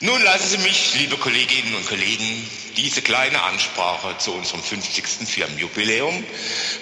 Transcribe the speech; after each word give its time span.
Nun 0.00 0.22
lassen 0.22 0.46
Sie 0.46 0.58
mich, 0.58 0.94
liebe 0.98 1.16
Kolleginnen 1.16 1.74
und 1.74 1.86
Kollegen, 1.86 2.46
diese 2.76 3.00
kleine 3.00 3.42
Ansprache 3.42 4.18
zu 4.18 4.32
unserem 4.34 4.62
50. 4.62 5.26
Firmenjubiläum 5.26 6.22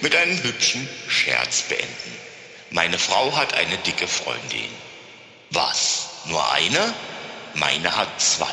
mit 0.01 0.17
einem 0.17 0.43
hübschen 0.43 0.88
Scherz 1.06 1.62
beenden. 1.62 2.12
Meine 2.71 2.98
Frau 2.98 3.37
hat 3.37 3.54
eine 3.54 3.77
dicke 3.79 4.08
Freundin. 4.08 4.69
Was? 5.50 6.08
Nur 6.27 6.53
eine? 6.53 6.92
Meine 7.54 7.97
hat 7.97 8.08
zwei. 8.21 8.47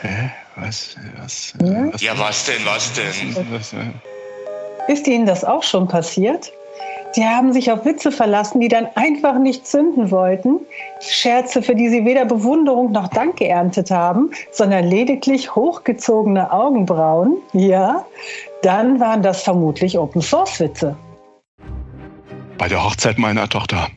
Hä? 0.00 0.32
Was? 0.56 0.96
Was? 1.18 1.54
Hm? 1.60 1.92
was 1.92 2.02
ja, 2.02 2.18
was 2.18 2.44
denn? 2.44 2.64
Was 2.64 2.92
denn? 2.94 4.00
Ist 4.88 5.06
Ihnen 5.06 5.26
das 5.26 5.44
auch 5.44 5.62
schon 5.62 5.86
passiert? 5.86 6.50
Sie 7.16 7.24
haben 7.24 7.54
sich 7.54 7.72
auf 7.72 7.86
Witze 7.86 8.12
verlassen, 8.12 8.60
die 8.60 8.68
dann 8.68 8.88
einfach 8.94 9.38
nicht 9.38 9.66
zünden 9.66 10.10
wollten. 10.10 10.60
Scherze, 11.00 11.62
für 11.62 11.74
die 11.74 11.88
Sie 11.88 12.04
weder 12.04 12.26
Bewunderung 12.26 12.92
noch 12.92 13.08
Dank 13.08 13.36
geerntet 13.36 13.90
haben, 13.90 14.32
sondern 14.52 14.84
lediglich 14.84 15.54
hochgezogene 15.54 16.52
Augenbrauen. 16.52 17.38
Ja, 17.54 18.04
dann 18.60 19.00
waren 19.00 19.22
das 19.22 19.42
vermutlich 19.42 19.98
Open-Source-Witze. 19.98 20.94
Bei 22.58 22.68
der 22.68 22.84
Hochzeit 22.84 23.16
meiner 23.16 23.48
Tochter. 23.48 23.88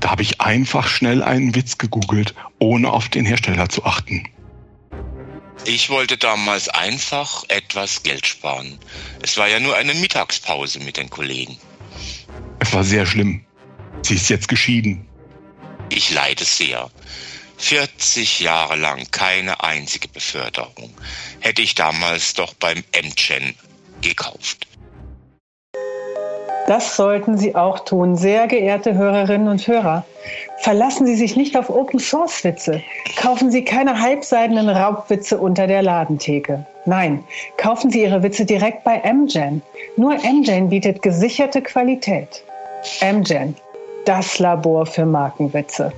Da 0.00 0.12
habe 0.12 0.22
ich 0.22 0.40
einfach 0.40 0.88
schnell 0.88 1.22
einen 1.22 1.54
Witz 1.54 1.76
gegoogelt, 1.76 2.34
ohne 2.60 2.90
auf 2.90 3.10
den 3.10 3.26
Hersteller 3.26 3.68
zu 3.68 3.84
achten. 3.84 4.26
Ich 5.66 5.90
wollte 5.90 6.16
damals 6.16 6.70
einfach 6.70 7.44
etwas 7.48 8.02
Geld 8.02 8.26
sparen. 8.26 8.78
Es 9.22 9.36
war 9.36 9.48
ja 9.48 9.60
nur 9.60 9.76
eine 9.76 9.92
Mittagspause 9.92 10.80
mit 10.80 10.96
den 10.96 11.10
Kollegen. 11.10 11.58
Es 12.68 12.74
war 12.74 12.84
sehr 12.84 13.06
schlimm. 13.06 13.40
Sie 14.02 14.16
ist 14.16 14.28
jetzt 14.28 14.46
geschieden. 14.46 15.08
Ich 15.88 16.12
leide 16.12 16.44
sehr. 16.44 16.90
40 17.56 18.40
Jahre 18.40 18.76
lang 18.76 19.10
keine 19.10 19.64
einzige 19.64 20.06
Beförderung. 20.08 20.90
Hätte 21.40 21.62
ich 21.62 21.74
damals 21.74 22.34
doch 22.34 22.52
beim 22.52 22.84
MChen 22.92 23.54
gekauft. 24.02 24.66
Das 26.66 26.94
sollten 26.94 27.38
Sie 27.38 27.54
auch 27.54 27.86
tun, 27.86 28.18
sehr 28.18 28.46
geehrte 28.48 28.92
Hörerinnen 28.92 29.48
und 29.48 29.66
Hörer. 29.66 30.04
Verlassen 30.58 31.06
Sie 31.06 31.16
sich 31.16 31.36
nicht 31.36 31.56
auf 31.56 31.70
Open-Source-Witze. 31.70 32.82
Kaufen 33.16 33.50
Sie 33.50 33.64
keine 33.64 33.98
halbseidenen 33.98 34.68
Raubwitze 34.68 35.38
unter 35.38 35.66
der 35.66 35.80
Ladentheke. 35.80 36.66
Nein, 36.84 37.24
kaufen 37.56 37.90
Sie 37.90 38.02
Ihre 38.02 38.22
Witze 38.22 38.44
direkt 38.44 38.84
bei 38.84 38.98
MGen. 38.98 39.62
Nur 39.96 40.18
MGen 40.22 40.68
bietet 40.68 41.00
gesicherte 41.00 41.62
Qualität. 41.62 42.44
MGen, 43.00 43.56
das 44.04 44.38
Labor 44.38 44.86
für 44.86 45.04
Markenwitze. 45.04 45.92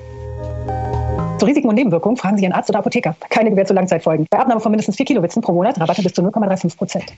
Zu 1.38 1.46
Risiken 1.46 1.68
und 1.68 1.74
Nebenwirkungen 1.74 2.16
fragen 2.16 2.38
Sie 2.38 2.44
Ihren 2.44 2.52
Arzt 2.52 2.70
oder 2.70 2.78
Apotheker. 2.78 3.14
Keine 3.28 3.50
Gewähr 3.50 3.66
zu 3.66 3.74
Langzeitfolgen. 3.74 4.26
Bei 4.30 4.38
Abnahme 4.38 4.60
von 4.60 4.72
mindestens 4.72 4.96
4 4.96 5.06
Kilo 5.06 5.22
Witzen 5.22 5.42
pro 5.42 5.52
Monat 5.52 5.78
Rabatte 5.78 6.02
bis 6.02 6.14
zu 6.14 6.22
0,35 6.22 6.76
Prozent. 6.76 7.12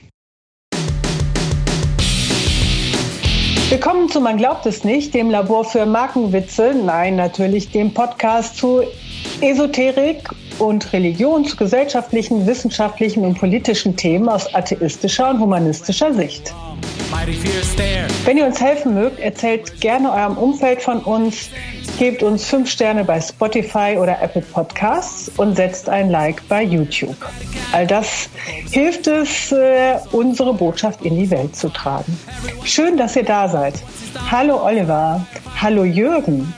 Willkommen 3.69 4.09
zu 4.09 4.19
Man 4.21 4.37
glaubt 4.37 4.65
es 4.65 4.83
nicht, 4.83 5.13
dem 5.13 5.29
Labor 5.29 5.63
für 5.63 5.85
Markenwitze. 5.85 6.75
Nein, 6.75 7.15
natürlich 7.15 7.71
dem 7.71 7.93
Podcast 7.93 8.57
zu 8.57 8.83
Esoterik 9.41 10.29
und 10.59 10.93
Religion, 10.93 11.45
zu 11.45 11.55
gesellschaftlichen, 11.55 12.45
wissenschaftlichen 12.47 13.25
und 13.25 13.37
politischen 13.37 13.95
Themen 13.95 14.29
aus 14.29 14.53
atheistischer 14.53 15.29
und 15.29 15.39
humanistischer 15.39 16.13
Sicht. 16.13 16.53
Wenn 18.25 18.37
ihr 18.37 18.45
uns 18.45 18.59
helfen 18.59 18.95
mögt, 18.95 19.19
erzählt 19.19 19.79
gerne 19.79 20.11
eurem 20.11 20.37
Umfeld 20.37 20.81
von 20.81 20.99
uns, 20.99 21.49
gebt 21.97 22.23
uns 22.23 22.45
fünf 22.45 22.69
Sterne 22.69 23.03
bei 23.03 23.21
Spotify 23.21 23.97
oder 23.99 24.21
Apple 24.21 24.41
Podcasts 24.41 25.31
und 25.37 25.55
setzt 25.55 25.89
ein 25.89 26.09
Like 26.09 26.47
bei 26.47 26.63
YouTube. 26.63 27.15
All 27.71 27.85
das 27.87 28.29
hilft 28.71 29.07
es, 29.07 29.51
äh, 29.51 29.99
unsere 30.11 30.53
Botschaft 30.53 31.03
in 31.03 31.15
die 31.15 31.29
Welt 31.29 31.55
zu 31.55 31.69
tragen. 31.69 32.17
Schön, 32.63 32.97
dass 32.97 33.15
ihr 33.15 33.23
da 33.23 33.47
seid. 33.47 33.75
Hallo 34.31 34.63
Oliver. 34.63 35.25
Hallo 35.61 35.83
Jürgen. 35.83 36.53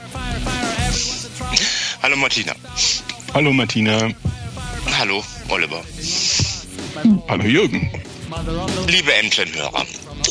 Hallo 2.02 2.16
Martina. 2.16 2.52
Hallo 3.36 3.52
Martina. 3.52 4.14
Hallo 4.96 5.22
Oliver. 5.50 5.84
Hallo 7.28 7.44
Jürgen. 7.44 7.92
Liebe 8.88 9.12
Entchen-Hörer, 9.12 9.86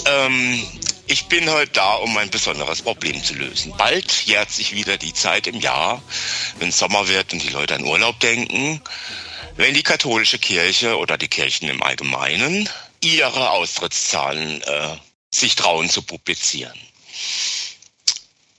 ähm, 0.08 0.64
ich 1.06 1.26
bin 1.26 1.48
heute 1.52 1.74
da, 1.74 1.94
um 1.98 2.18
ein 2.18 2.32
besonderes 2.32 2.82
Problem 2.82 3.24
zu 3.24 3.36
lösen. 3.36 3.76
Bald 3.78 4.26
jährt 4.26 4.50
sich 4.50 4.74
wieder 4.74 4.98
die 4.98 5.14
Zeit 5.14 5.46
im 5.46 5.60
Jahr, 5.60 6.02
wenn 6.58 6.72
Sommer 6.72 7.08
wird 7.08 7.32
und 7.32 7.44
die 7.44 7.50
Leute 7.50 7.76
an 7.76 7.84
Urlaub 7.84 8.20
denken, 8.22 8.82
wenn 9.56 9.76
die 9.76 9.84
katholische 9.84 10.40
Kirche 10.40 10.98
oder 10.98 11.20
die 11.20 11.28
Kirchen 11.28 11.70
im 11.70 11.84
Allgemeinen 11.84 12.68
ihre 13.04 13.52
Austrittszahlen 13.52 14.64
äh, 14.64 14.98
sich 15.30 15.54
trauen 15.54 15.92
zu 15.92 16.02
publizieren. 16.02 16.80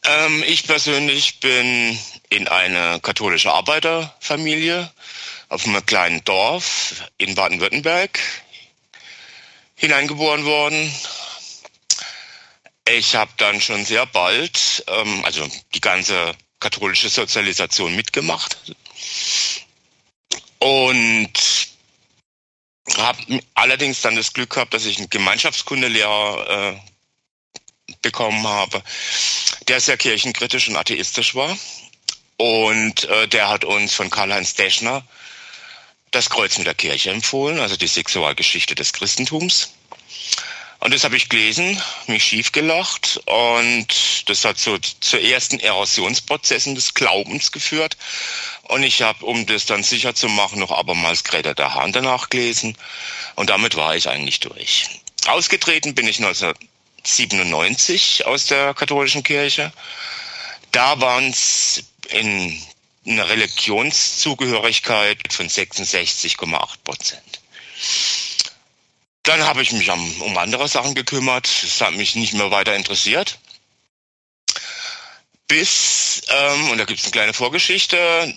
Ähm, 0.04 0.44
ich 0.46 0.68
persönlich 0.68 1.40
bin 1.40 1.98
in 2.30 2.48
eine 2.48 3.00
katholische 3.00 3.52
Arbeiterfamilie 3.52 4.90
auf 5.48 5.64
einem 5.66 5.84
kleinen 5.86 6.24
Dorf 6.24 6.94
in 7.18 7.34
Baden-Württemberg 7.34 8.18
hineingeboren 9.76 10.44
worden, 10.44 10.92
ich 12.88 13.16
habe 13.16 13.32
dann 13.36 13.60
schon 13.60 13.84
sehr 13.84 14.06
bald, 14.06 14.84
ähm, 14.86 15.24
also 15.24 15.46
die 15.74 15.80
ganze 15.80 16.34
katholische 16.60 17.08
Sozialisation 17.08 17.94
mitgemacht 17.96 18.56
und 20.58 21.32
habe 22.96 23.42
allerdings 23.54 24.00
dann 24.00 24.16
das 24.16 24.32
Glück 24.32 24.50
gehabt, 24.50 24.72
dass 24.72 24.86
ich 24.86 24.98
einen 24.98 25.10
Gemeinschaftskundelehrer 25.10 26.74
äh, 26.74 27.92
bekommen 28.02 28.46
habe, 28.46 28.82
der 29.68 29.80
sehr 29.80 29.96
kirchenkritisch 29.96 30.68
und 30.68 30.76
atheistisch 30.76 31.34
war. 31.34 31.56
Und 32.36 33.04
äh, 33.04 33.28
der 33.28 33.48
hat 33.48 33.64
uns 33.64 33.94
von 33.94 34.10
Karl-Heinz 34.10 34.54
Deschner 34.54 35.04
das 36.10 36.30
Kreuz 36.30 36.58
mit 36.58 36.66
der 36.66 36.74
Kirche 36.74 37.10
empfohlen, 37.10 37.60
also 37.60 37.76
die 37.76 37.86
Sexualgeschichte 37.86 38.74
des 38.74 38.92
Christentums. 38.92 39.72
Und 40.78 40.94
das 40.94 41.04
habe 41.04 41.16
ich 41.16 41.28
gelesen, 41.28 41.80
mich 42.06 42.24
schief 42.24 42.52
gelacht 42.52 43.20
und 43.26 44.28
das 44.28 44.44
hat 44.44 44.58
so 44.58 44.78
zu 44.78 45.18
ersten 45.18 45.58
Erosionsprozessen 45.58 46.74
des 46.74 46.94
Glaubens 46.94 47.50
geführt. 47.50 47.96
Und 48.62 48.82
ich 48.82 49.02
habe, 49.02 49.24
um 49.24 49.46
das 49.46 49.64
dann 49.64 49.82
sicher 49.82 50.14
zu 50.14 50.28
machen, 50.28 50.60
noch 50.60 50.70
abermals 50.70 51.24
Greta 51.24 51.54
der 51.54 51.74
Hahn 51.74 51.92
danach 51.92 52.28
gelesen 52.28 52.76
und 53.34 53.50
damit 53.50 53.76
war 53.76 53.96
ich 53.96 54.08
eigentlich 54.08 54.40
durch. 54.40 54.88
Ausgetreten 55.26 55.94
bin 55.94 56.06
ich 56.06 56.18
1997 56.18 58.26
aus 58.26 58.46
der 58.46 58.74
katholischen 58.74 59.22
Kirche. 59.22 59.72
Da 60.72 61.00
waren 61.00 61.30
es 61.30 61.84
in 62.10 62.60
einer 63.06 63.28
Religionszugehörigkeit 63.28 65.32
von 65.32 65.48
66,8 65.48 66.68
Prozent. 66.84 67.40
Dann 69.22 69.42
habe 69.42 69.62
ich 69.62 69.72
mich 69.72 69.90
um, 69.90 70.38
andere 70.38 70.68
Sachen 70.68 70.94
gekümmert. 70.94 71.46
Es 71.46 71.80
hat 71.80 71.94
mich 71.94 72.14
nicht 72.14 72.34
mehr 72.34 72.50
weiter 72.50 72.76
interessiert. 72.76 73.38
Bis, 75.48 76.22
ähm, 76.28 76.70
und 76.70 76.78
da 76.78 76.84
gibt 76.84 77.00
es 77.00 77.06
eine 77.06 77.12
kleine 77.12 77.32
Vorgeschichte, 77.32 78.34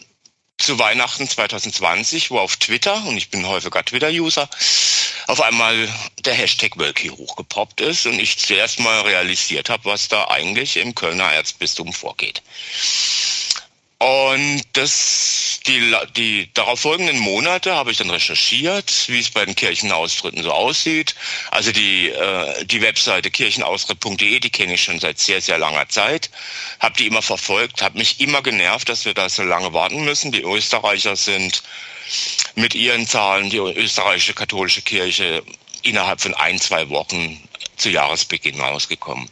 zu 0.60 0.78
Weihnachten 0.78 1.28
2020, 1.28 2.32
wo 2.32 2.40
auf 2.40 2.58
Twitter, 2.58 3.04
und 3.06 3.18
ich 3.18 3.30
bin 3.30 3.48
häufiger 3.48 3.84
Twitter-User, 3.84 4.50
auf 5.28 5.42
einmal 5.42 5.88
der 6.20 6.34
Hashtag 6.34 6.78
Wölki 6.78 7.10
hochgepoppt 7.10 7.82
ist 7.82 8.06
und 8.06 8.20
ich 8.20 8.38
zuerst 8.38 8.80
mal 8.80 9.02
realisiert 9.02 9.70
habe, 9.70 9.86
was 9.86 10.08
da 10.08 10.28
eigentlich 10.28 10.78
im 10.78 10.96
Kölner 10.96 11.32
Erzbistum 11.32 11.94
vorgeht. 11.94 12.42
Und 14.02 14.64
das, 14.74 15.60
die, 15.68 15.94
die 16.16 16.50
darauf 16.54 16.80
folgenden 16.80 17.20
Monate 17.20 17.76
habe 17.76 17.92
ich 17.92 17.98
dann 17.98 18.10
recherchiert, 18.10 19.10
wie 19.10 19.20
es 19.20 19.30
bei 19.30 19.44
den 19.44 19.56
Kirchenaustritten 19.56 20.42
so 20.42 20.54
aussieht. 20.54 21.16
Also 21.52 21.74
die, 21.74 22.08
äh, 22.08 22.64
die 22.64 22.82
Webseite 22.82 23.30
kirchenaustritt.de, 23.30 24.40
die 24.40 24.50
kenne 24.52 24.76
ich 24.76 24.84
schon 24.84 25.02
seit 25.02 25.20
sehr, 25.20 25.42
sehr 25.42 25.58
langer 25.58 25.90
Zeit. 25.90 26.30
Habe 26.80 26.96
die 26.98 27.08
immer 27.08 27.22
verfolgt, 27.22 27.82
habe 27.82 27.98
mich 27.98 28.22
immer 28.22 28.42
genervt, 28.42 28.88
dass 28.88 29.04
wir 29.04 29.14
da 29.14 29.28
so 29.28 29.44
lange 29.44 29.74
warten 29.74 30.06
müssen. 30.06 30.32
Die 30.32 30.44
Österreicher 30.44 31.18
sind 31.18 31.62
mit 32.56 32.76
ihren 32.76 33.06
Zahlen, 33.06 33.50
die 33.50 33.58
österreichische 33.58 34.34
katholische 34.34 34.82
Kirche, 34.82 35.44
innerhalb 35.84 36.22
von 36.22 36.34
ein, 36.36 36.58
zwei 36.58 36.88
Wochen 36.90 37.38
zu 37.76 37.90
Jahresbeginn 37.90 38.62
rausgekommen. 38.62 39.30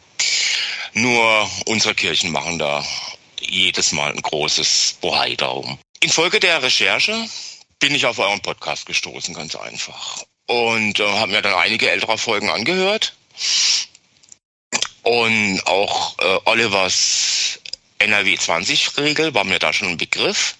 Nur 0.92 1.50
unsere 1.64 1.94
Kirchen 1.94 2.32
machen 2.32 2.58
da 2.58 2.84
jedes 3.48 3.92
Mal 3.92 4.12
ein 4.12 4.22
großes 4.22 4.98
Bohai 5.00 5.34
darum. 5.36 5.78
Infolge 6.00 6.40
der 6.40 6.62
Recherche 6.62 7.28
bin 7.80 7.94
ich 7.94 8.06
auf 8.06 8.18
euren 8.18 8.40
Podcast 8.40 8.86
gestoßen, 8.86 9.34
ganz 9.34 9.56
einfach. 9.56 10.24
Und 10.46 11.00
äh, 11.00 11.06
habe 11.06 11.32
mir 11.32 11.42
dann 11.42 11.54
einige 11.54 11.90
ältere 11.90 12.18
Folgen 12.18 12.50
angehört. 12.50 13.14
Und 15.02 15.60
auch 15.66 16.18
äh, 16.18 16.38
Olivers 16.44 17.60
NRW 17.98 18.34
20-Regel 18.34 19.34
war 19.34 19.44
mir 19.44 19.58
da 19.58 19.72
schon 19.72 19.88
ein 19.88 19.96
Begriff. 19.96 20.56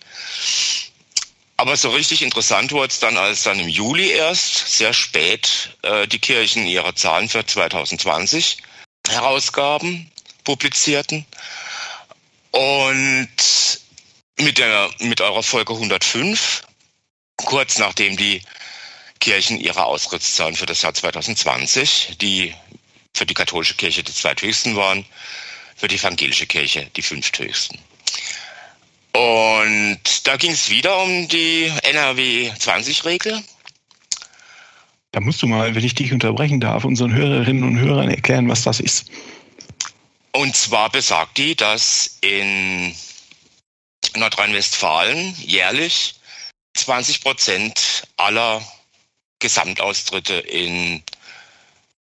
Aber 1.57 1.77
so 1.77 1.91
richtig 1.91 2.23
interessant 2.23 2.71
wurde 2.71 2.93
es 2.93 3.01
dann, 3.01 3.17
als 3.17 3.43
dann 3.43 3.59
im 3.59 3.69
Juli 3.69 4.11
erst, 4.11 4.79
sehr 4.79 4.93
spät, 4.93 5.77
äh, 5.83 6.07
die 6.07 6.21
Kirchen 6.21 6.67
ihre 6.67 6.95
Zahlen 6.95 7.29
für 7.29 7.45
2020 7.45 8.59
herausgaben, 9.09 10.11
publizierten. 10.45 11.27
Und 12.51 13.29
mit, 14.41 14.59
der, 14.59 14.91
mit 15.01 15.21
eurer 15.21 15.43
Folge 15.43 15.75
105, 15.75 16.63
kurz 17.37 17.79
nachdem 17.79 18.17
die 18.17 18.43
Kirchen 19.21 19.59
ihre 19.59 19.85
Austrittszahlen 19.85 20.55
für 20.55 20.67
das 20.67 20.83
Jahr 20.83 20.95
2020, 20.95 22.17
die 22.21 22.55
für 23.15 23.27
die 23.27 23.35
katholische 23.35 23.75
Kirche 23.75 24.03
die 24.03 24.13
zweithöchsten 24.13 24.77
waren, 24.77 25.05
für 25.77 25.89
die 25.89 25.97
evangelische 25.97 26.47
Kirche 26.47 26.89
die 26.97 27.03
fünfthöchsten. 27.03 27.79
Und 29.13 30.27
da 30.27 30.37
ging 30.37 30.53
es 30.53 30.71
wieder 30.71 31.03
um 31.03 31.27
die 31.29 31.73
NRW 31.83 32.51
20-Regel. 32.51 33.43
Da 35.13 35.21
musst 35.21 35.43
du 35.43 35.47
mal, 35.47 35.75
wenn 35.75 35.85
ich 35.85 35.95
dich 35.95 36.13
unterbrechen 36.13 36.61
darf, 36.61 36.85
unseren 36.85 37.15
Hörerinnen 37.15 37.65
und 37.65 37.79
Hörern 37.79 38.11
erklären, 38.11 38.49
was 38.49 38.63
das 38.63 38.79
ist. 38.79 39.11
Und 40.33 40.57
zwar 40.57 40.91
besagt 40.91 41.39
die, 41.39 41.57
dass 41.57 42.19
in 42.21 42.95
Nordrhein-Westfalen 44.15 45.35
jährlich 45.41 46.15
20 46.75 47.23
Prozent 47.23 48.07
aller 48.17 48.63
Gesamtaustritte 49.41 50.35
in 50.35 51.03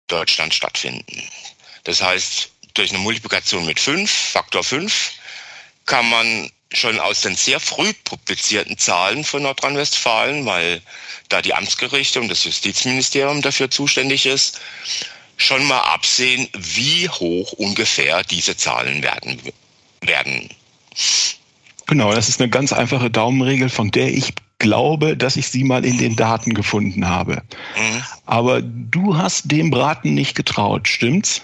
Deutschland 0.07 0.53
stattfinden. 0.53 1.23
Das 1.83 2.01
heißt, 2.01 2.51
durch 2.73 2.91
eine 2.91 3.00
Multiplikation 3.00 3.65
mit 3.65 3.79
5, 3.79 4.12
Faktor 4.12 4.63
5, 4.63 5.12
kann 5.85 6.09
man 6.09 6.51
schon 6.74 7.00
aus 7.00 7.21
den 7.21 7.35
sehr 7.35 7.59
früh 7.59 7.94
publizierten 8.06 8.77
Zahlen 8.77 9.24
von 9.25 9.44
Nordrhein-Westfalen, 9.44 10.45
weil 10.45 10.81
da 11.27 11.41
die 11.41 11.53
Amtsgerichte 11.53 12.19
und 12.21 12.29
das 12.29 12.44
Justizministerium 12.45 13.41
dafür 13.41 13.69
zuständig 13.69 14.25
ist, 14.25 14.62
schon 15.41 15.65
mal 15.65 15.79
absehen, 15.79 16.47
wie 16.53 17.09
hoch 17.09 17.53
ungefähr 17.53 18.23
diese 18.23 18.55
Zahlen 18.55 19.03
werden. 19.03 19.39
werden. 20.01 20.49
Genau, 21.88 22.13
das 22.13 22.29
ist 22.29 22.39
eine 22.39 22.49
ganz 22.49 22.71
einfache 22.73 23.09
Daumenregel, 23.09 23.69
von 23.69 23.91
der 23.91 24.07
ich 24.07 24.33
glaube, 24.59 25.17
dass 25.17 25.35
ich 25.35 25.47
sie 25.47 25.63
mal 25.63 25.83
in 25.83 25.97
den 25.97 26.15
Daten 26.15 26.53
gefunden 26.53 27.09
habe. 27.09 27.43
Mhm. 27.75 28.03
Aber 28.25 28.61
du 28.61 29.17
hast 29.17 29.51
dem 29.51 29.71
Braten 29.71 30.13
nicht 30.13 30.35
getraut, 30.35 30.88
stimmt's? 30.88 31.41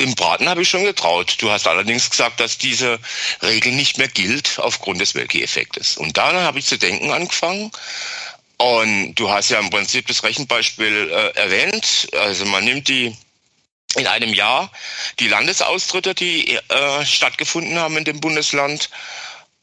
Dem 0.00 0.14
Braten 0.14 0.48
habe 0.48 0.62
ich 0.62 0.68
schon 0.68 0.84
getraut. 0.84 1.36
Du 1.38 1.50
hast 1.50 1.66
allerdings 1.66 2.10
gesagt, 2.10 2.40
dass 2.40 2.58
diese 2.58 2.98
Regel 3.40 3.72
nicht 3.72 3.98
mehr 3.98 4.08
gilt 4.08 4.58
aufgrund 4.58 5.00
des 5.00 5.14
Wölki-Effektes. 5.14 5.96
Und 5.96 6.16
dann 6.16 6.36
habe 6.36 6.58
ich 6.58 6.66
zu 6.66 6.76
denken 6.76 7.10
angefangen. 7.10 7.70
Und 8.56 9.14
du 9.14 9.30
hast 9.30 9.50
ja 9.50 9.58
im 9.58 9.70
Prinzip 9.70 10.06
das 10.06 10.22
Rechenbeispiel 10.22 11.10
äh, 11.10 11.38
erwähnt. 11.38 12.08
Also 12.12 12.44
man 12.46 12.64
nimmt 12.64 12.88
die 12.88 13.16
in 13.96 14.06
einem 14.06 14.32
Jahr 14.32 14.70
die 15.18 15.28
Landesaustritte, 15.28 16.14
die 16.14 16.56
äh, 16.56 17.06
stattgefunden 17.06 17.78
haben 17.78 17.96
in 17.96 18.04
dem 18.04 18.20
Bundesland 18.20 18.90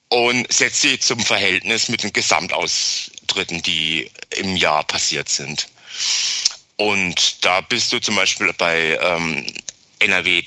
und 0.10 0.52
setzt 0.52 0.82
sie 0.82 1.00
zum 1.00 1.20
Verhältnis 1.20 1.88
mit 1.88 2.04
den 2.04 2.14
Gesamtaustritten, 2.14 3.62
die 3.62 4.12
im 4.32 4.58
Jahr 4.58 4.84
passiert 4.84 5.30
sind. 5.30 5.68
Und 6.76 7.46
da 7.46 7.62
bist 7.62 7.94
du 7.94 8.00
zum 8.00 8.16
Beispiel 8.16 8.52
bei 8.54 8.98
ähm, 9.02 9.46
NRW, 10.00 10.44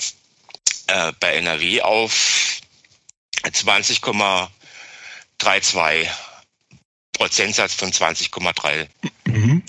äh, 0.88 1.12
bei 1.20 1.36
NRW 1.36 1.80
auf 1.80 2.60
20,32 3.44 6.08
Prozentsatz 7.14 7.74
von 7.74 7.90
20,32 7.90 8.88
mhm. 9.24 9.62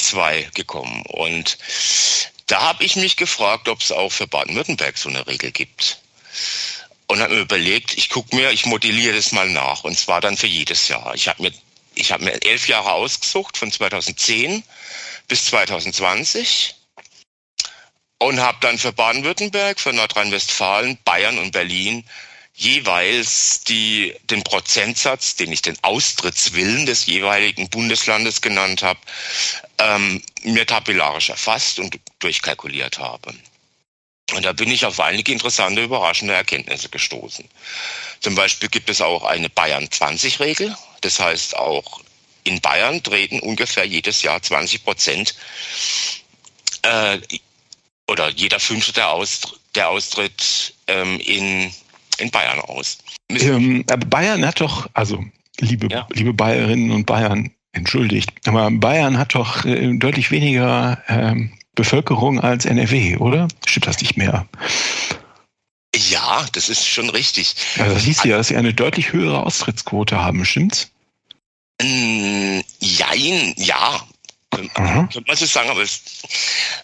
gekommen. 0.53 1.03
Und 1.07 1.57
da 2.47 2.61
habe 2.61 2.83
ich 2.83 2.95
mich 2.95 3.15
gefragt, 3.15 3.69
ob 3.69 3.81
es 3.81 3.91
auch 3.91 4.11
für 4.11 4.27
Baden-Württemberg 4.27 4.97
so 4.97 5.09
eine 5.09 5.25
Regel 5.25 5.51
gibt. 5.51 5.99
Und 7.07 7.19
habe 7.19 7.35
mir 7.35 7.41
überlegt, 7.41 7.97
ich 7.97 8.09
gucke 8.09 8.35
mir, 8.35 8.51
ich 8.51 8.65
modelliere 8.65 9.15
das 9.15 9.31
mal 9.31 9.49
nach. 9.49 9.83
Und 9.83 9.97
zwar 9.97 10.21
dann 10.21 10.37
für 10.37 10.47
jedes 10.47 10.87
Jahr. 10.87 11.13
Ich 11.15 11.27
habe 11.27 11.43
mir, 11.43 11.53
ich 11.93 12.11
habe 12.11 12.25
mir 12.25 12.41
elf 12.41 12.67
Jahre 12.67 12.91
ausgesucht, 12.91 13.57
von 13.57 13.71
2010 13.71 14.63
bis 15.27 15.45
2020 15.45 16.75
und 18.17 18.39
habe 18.39 18.57
dann 18.61 18.77
für 18.77 18.91
Baden-Württemberg, 18.91 19.79
für 19.79 19.93
Nordrhein-Westfalen, 19.93 20.97
Bayern 21.03 21.37
und 21.37 21.51
Berlin 21.51 22.03
jeweils 22.55 23.63
die, 23.65 24.15
den 24.29 24.43
Prozentsatz, 24.43 25.35
den 25.35 25.51
ich 25.51 25.61
den 25.61 25.77
Austrittswillen 25.83 26.85
des 26.85 27.05
jeweiligen 27.05 27.69
Bundeslandes 27.69 28.41
genannt 28.41 28.81
habe, 28.81 28.99
ähm, 29.77 30.21
mir 30.43 30.65
tabellarisch 30.65 31.29
erfasst 31.29 31.79
und 31.79 31.99
durchkalkuliert 32.19 32.97
habe. 32.97 33.33
Und 34.33 34.43
da 34.43 34.53
bin 34.53 34.71
ich 34.71 34.85
auf 34.85 34.99
einige 34.99 35.31
interessante, 35.31 35.83
überraschende 35.83 36.33
Erkenntnisse 36.33 36.89
gestoßen. 36.89 37.47
Zum 38.21 38.35
Beispiel 38.35 38.69
gibt 38.69 38.89
es 38.89 39.01
auch 39.01 39.23
eine 39.23 39.49
Bayern-20-Regel. 39.49 40.75
Das 41.01 41.19
heißt, 41.19 41.57
auch 41.57 42.01
in 42.43 42.61
Bayern 42.61 43.03
treten 43.03 43.39
ungefähr 43.39 43.85
jedes 43.85 44.21
Jahr 44.23 44.41
20 44.41 44.83
Prozent 44.83 45.35
äh, 46.81 47.19
oder 48.07 48.29
jeder 48.29 48.59
Fünfte, 48.59 48.93
der, 48.93 49.09
Austritt, 49.09 49.59
der 49.75 49.89
austritt 49.89 50.73
ähm, 50.87 51.19
in, 51.19 51.73
in 52.19 52.31
Bayern 52.31 52.59
aus. 52.59 52.97
Ähm, 53.29 53.85
Bayern 54.09 54.45
hat 54.45 54.61
doch, 54.61 54.87
also 54.93 55.23
liebe, 55.59 55.87
ja. 55.91 56.07
liebe 56.13 56.33
Bayerinnen 56.33 56.91
und 56.91 57.05
Bayern, 57.05 57.51
entschuldigt, 57.71 58.31
aber 58.47 58.71
Bayern 58.71 59.17
hat 59.17 59.35
doch 59.35 59.65
äh, 59.65 59.97
deutlich 59.97 60.31
weniger 60.31 61.01
ähm, 61.07 61.51
Bevölkerung 61.75 62.39
als 62.39 62.65
NRW, 62.65 63.17
oder? 63.17 63.47
Stimmt 63.65 63.87
das 63.87 63.99
nicht 63.99 64.17
mehr? 64.17 64.47
Ja, 66.09 66.45
das 66.53 66.69
ist 66.69 66.87
schon 66.87 67.09
richtig. 67.09 67.55
Also 67.77 67.93
das 67.93 68.03
hieß 68.03 68.23
ja, 68.23 68.37
dass 68.37 68.47
sie 68.47 68.57
eine 68.57 68.73
deutlich 68.73 69.13
höhere 69.13 69.45
Austrittsquote 69.45 70.21
haben, 70.21 70.45
stimmt's? 70.45 70.91
Mm, 71.81 72.61
jein, 72.79 73.53
ja, 73.57 74.01
könnte 74.55 75.23
man 75.27 75.37
so 75.37 75.45
sagen, 75.45 75.69
aber 75.69 75.81
es, 75.81 76.01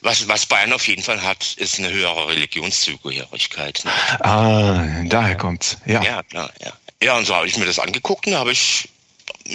was, 0.01 0.27
was 0.27 0.45
Bayern 0.45 0.73
auf 0.73 0.87
jeden 0.87 1.03
Fall 1.03 1.21
hat, 1.21 1.53
ist 1.57 1.79
eine 1.79 1.89
höhere 1.89 2.29
Religionszugehörigkeit. 2.29 3.81
Ne? 3.83 3.91
Ah, 4.21 5.03
daher 5.05 5.35
kommt's. 5.35 5.77
Ja, 5.85 6.03
ja, 6.03 6.23
klar, 6.23 6.51
ja. 6.63 6.73
Ja, 7.03 7.17
und 7.17 7.25
so 7.25 7.35
habe 7.35 7.47
ich 7.47 7.57
mir 7.57 7.65
das 7.65 7.79
angeguckt 7.79 8.27
und 8.27 8.33
da 8.33 8.39
habe 8.39 8.51
ich, 8.51 8.87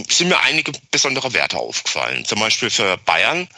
sind 0.08 0.28
mir 0.28 0.40
einige 0.40 0.72
besondere 0.90 1.32
Werte 1.32 1.58
aufgefallen. 1.58 2.24
Zum 2.24 2.40
Beispiel 2.40 2.70
für 2.70 2.96
Bayern 2.98 3.48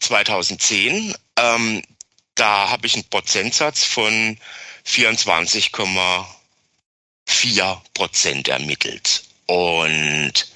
2010, 0.00 1.14
ähm, 1.36 1.82
da 2.34 2.70
habe 2.70 2.86
ich 2.86 2.94
einen 2.94 3.04
Prozentsatz 3.04 3.84
von 3.84 4.38
24,4 4.86 7.76
Prozent 7.94 8.48
ermittelt. 8.48 9.24
Und 9.46 10.51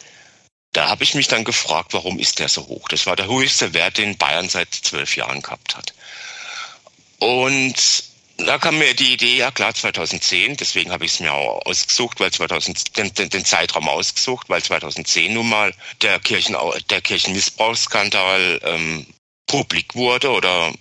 da 0.77 0.89
habe 0.89 1.05
ich 1.05 1.15
mich 1.15 1.27
dann 1.27 1.45
gefragt, 1.45 1.95
warum 1.95 2.19
ist 2.19 2.39
der 2.39 2.49
so 2.49 2.67
hoch? 2.67 2.89
Das 2.89 3.07
war 3.07 3.17
der 3.17 3.29
höchste 3.29 3.73
Wert, 3.73 3.97
den 3.97 4.19
Bayern 4.19 4.49
seit 4.49 4.75
zwölf 4.75 5.17
Jahren 5.17 5.41
gehabt 5.41 5.75
hat. 5.75 5.95
Und 7.19 7.75
da 8.37 8.59
kam 8.59 8.77
mir 8.77 8.93
die 8.93 9.15
Idee, 9.15 9.39
ja 9.39 9.51
klar, 9.51 9.75
2010, 9.75 10.59
deswegen 10.59 10.93
habe 10.93 11.07
ich 11.07 11.13
es 11.13 11.21
mir 11.21 11.33
auch 11.33 11.65
ausgesucht, 11.65 12.21
weil 12.21 12.31
2000, 12.31 12.99
den, 12.99 13.15
den, 13.15 13.31
den, 13.31 13.45
Zeitraum 13.47 13.89
ausgesucht, 13.89 14.51
weil 14.51 14.63
2010 14.63 15.33
nun 15.33 15.49
mal 15.49 15.73
der, 16.03 16.21
Kirchen, 16.21 16.55
der 16.91 17.01
Kirchenmissbrauchsskandal 17.01 18.61
ähm, 18.63 19.07
publik 19.47 19.95
wurde 19.95 20.31
oder 20.31 20.75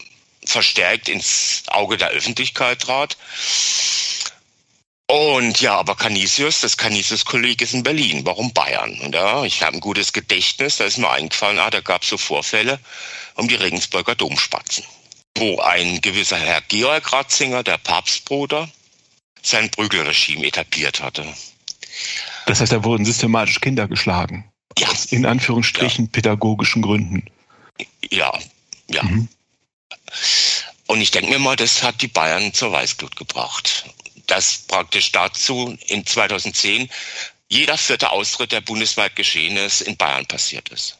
verstärkt 0.44 1.08
ins 1.08 1.64
Auge 1.68 1.96
der 1.96 2.10
Öffentlichkeit 2.10 2.82
trat. 2.82 3.16
Und 5.08 5.62
ja, 5.62 5.78
aber 5.78 5.96
Canisius, 5.96 6.62
das 6.62 6.78
Canisius-Kolleg 6.78 7.62
ist 7.62 7.76
in 7.76 7.84
Berlin. 7.84 8.26
Warum 8.26 8.52
Bayern? 8.54 9.00
Und 9.02 9.14
ja, 9.14 9.44
ich 9.44 9.62
habe 9.62 9.78
ein 9.78 9.80
gutes 9.80 10.14
Gedächtnis, 10.14 10.78
da 10.78 10.86
ist 10.86 10.98
mir 10.98 11.10
eingefallen, 11.10 11.60
ah, 11.60 11.70
da 11.70 11.82
gab 11.82 12.02
es 12.02 12.10
so 12.10 12.18
Vorfälle 12.18 12.80
um 13.36 13.48
die 13.48 13.56
Regensburger 13.56 14.16
Domspatzen, 14.16 14.84
wo 15.38 15.60
ein 15.60 16.02
gewisser 16.02 16.38
Herr 16.38 16.62
Georg 16.62 17.14
Ratzinger, 17.14 17.62
der 17.62 17.78
Papstbruder, 17.78 18.68
sein 19.44 19.70
Prügelregime 19.70 20.48
etabliert 20.48 21.02
hatte. 21.02 21.26
Das 22.48 22.62
heißt, 22.62 22.72
da 22.72 22.84
wurden 22.84 23.06
systematisch 23.06 23.62
Kinder 23.62 23.88
geschlagen. 23.88 24.50
Ja. 24.80 24.88
Aus 24.88 25.06
in 25.06 25.26
Anführungsstrichen 25.28 26.06
ja. 26.06 26.12
pädagogischen 26.12 26.82
Gründen. 26.82 27.30
Ja, 28.10 28.34
ja. 28.90 29.04
Mhm. 29.04 29.28
Und 30.88 31.02
ich 31.02 31.12
denke 31.12 31.30
mir 31.30 31.40
mal, 31.40 31.56
das 31.56 31.84
hat 31.84 32.02
die 32.02 32.08
Bayern 32.08 32.54
zur 32.54 32.72
Weißglut 32.72 33.16
gebracht 33.16 33.86
dass 34.28 34.60
praktisch 34.68 35.12
dazu 35.12 35.78
in 35.88 36.06
2010 36.06 36.90
jeder 37.48 37.78
vierte 37.78 38.12
Austritt, 38.12 38.52
der 38.52 38.62
bundesweit 38.62 39.16
geschehen 39.16 39.58
ist, 39.58 39.82
in 39.82 39.98
Bayern 39.98 40.26
passiert 40.26 40.70
ist. 40.70 40.98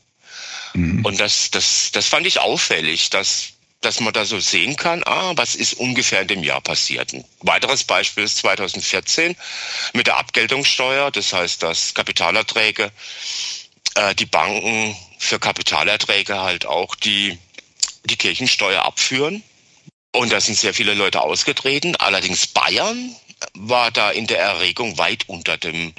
Mhm. 0.74 1.04
Und 1.06 1.20
das, 1.20 1.50
das, 1.52 1.92
das 1.92 2.08
fand 2.08 2.28
ich 2.28 2.40
auffällig, 2.40 3.10
dass, 3.10 3.54
dass 3.82 4.00
man 4.00 4.14
da 4.14 4.26
so 4.26 4.40
sehen 4.40 4.76
kann, 4.76 5.04
ah, 5.06 5.34
was 5.36 5.56
ist 5.56 5.74
ungefähr 5.74 6.22
in 6.22 6.28
dem 6.28 6.44
Jahr 6.44 6.62
passiert. 6.62 7.14
Ein 7.14 7.26
weiteres 7.40 7.84
Beispiel 7.84 8.24
ist 8.24 8.38
2014 8.38 9.36
mit 9.94 10.08
der 10.08 10.18
Abgeltungssteuer. 10.18 11.12
Das 11.12 11.34
heißt, 11.34 11.64
dass 11.64 11.94
Kapitalerträge 11.94 12.92
äh, 13.96 14.16
die 14.16 14.26
Banken 14.26 14.96
für 15.18 15.40
Kapitalerträge 15.40 16.40
halt 16.40 16.66
auch 16.66 16.96
die, 16.96 17.40
die 18.04 18.18
Kirchensteuer 18.18 18.84
abführen. 18.84 19.44
Und 20.16 20.32
da 20.32 20.40
sind 20.40 20.58
sehr 20.58 20.74
viele 20.74 20.94
Leute 20.94 21.22
ausgetreten. 21.22 21.96
Allerdings 21.98 22.48
Bayern 22.48 23.16
war 23.54 23.92
da 23.92 24.12
in 24.12 24.28
der 24.28 24.40
Erregung 24.40 24.98
weit 24.98 25.28
unter 25.28 25.58
dem 25.58 25.94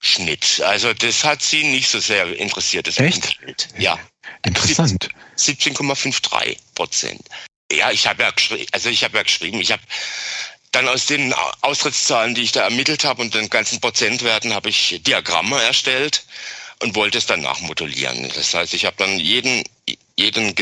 Schnitt. 0.00 0.62
Also 0.62 0.92
das 0.94 1.24
hat 1.24 1.42
sie 1.42 1.64
nicht 1.64 1.88
so 1.88 2.00
sehr 2.00 2.36
interessiert. 2.38 2.86
Das 2.86 2.98
Echt? 2.98 3.36
Ja. 3.78 3.98
Interessant. 4.44 5.08
17,53 5.36 6.56
Prozent. 6.74 7.22
Ja, 7.72 7.90
ich 7.90 8.06
habe 8.06 8.22
ja 8.22 8.30
geschrieben, 8.30 8.66
also 8.72 8.88
ich 8.88 9.04
habe 9.04 9.16
ja 9.16 9.22
geschrieben, 9.22 9.60
ich 9.60 9.72
habe 9.72 9.82
dann 10.72 10.88
aus 10.88 11.06
den 11.06 11.34
Austrittszahlen, 11.62 12.34
die 12.34 12.42
ich 12.42 12.52
da 12.52 12.62
ermittelt 12.62 13.04
habe 13.04 13.22
und 13.22 13.34
den 13.34 13.50
ganzen 13.50 13.80
Prozentwerten, 13.80 14.54
habe 14.54 14.68
ich 14.68 15.00
Diagramme 15.02 15.60
erstellt 15.60 16.24
und 16.82 16.94
wollte 16.94 17.18
es 17.18 17.26
dann 17.26 17.42
nachmodulieren. 17.42 18.30
Das 18.34 18.54
heißt, 18.54 18.74
ich 18.74 18.86
habe 18.86 18.96
dann 18.96 19.18
jeden, 19.18 19.64
jeden 20.16 20.54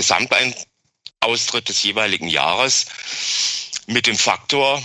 Gesamtaustritt 1.20 1.68
des 1.68 1.82
jeweiligen 1.82 2.28
Jahres 2.28 2.86
mit 3.86 4.06
dem 4.06 4.16
Faktor, 4.16 4.82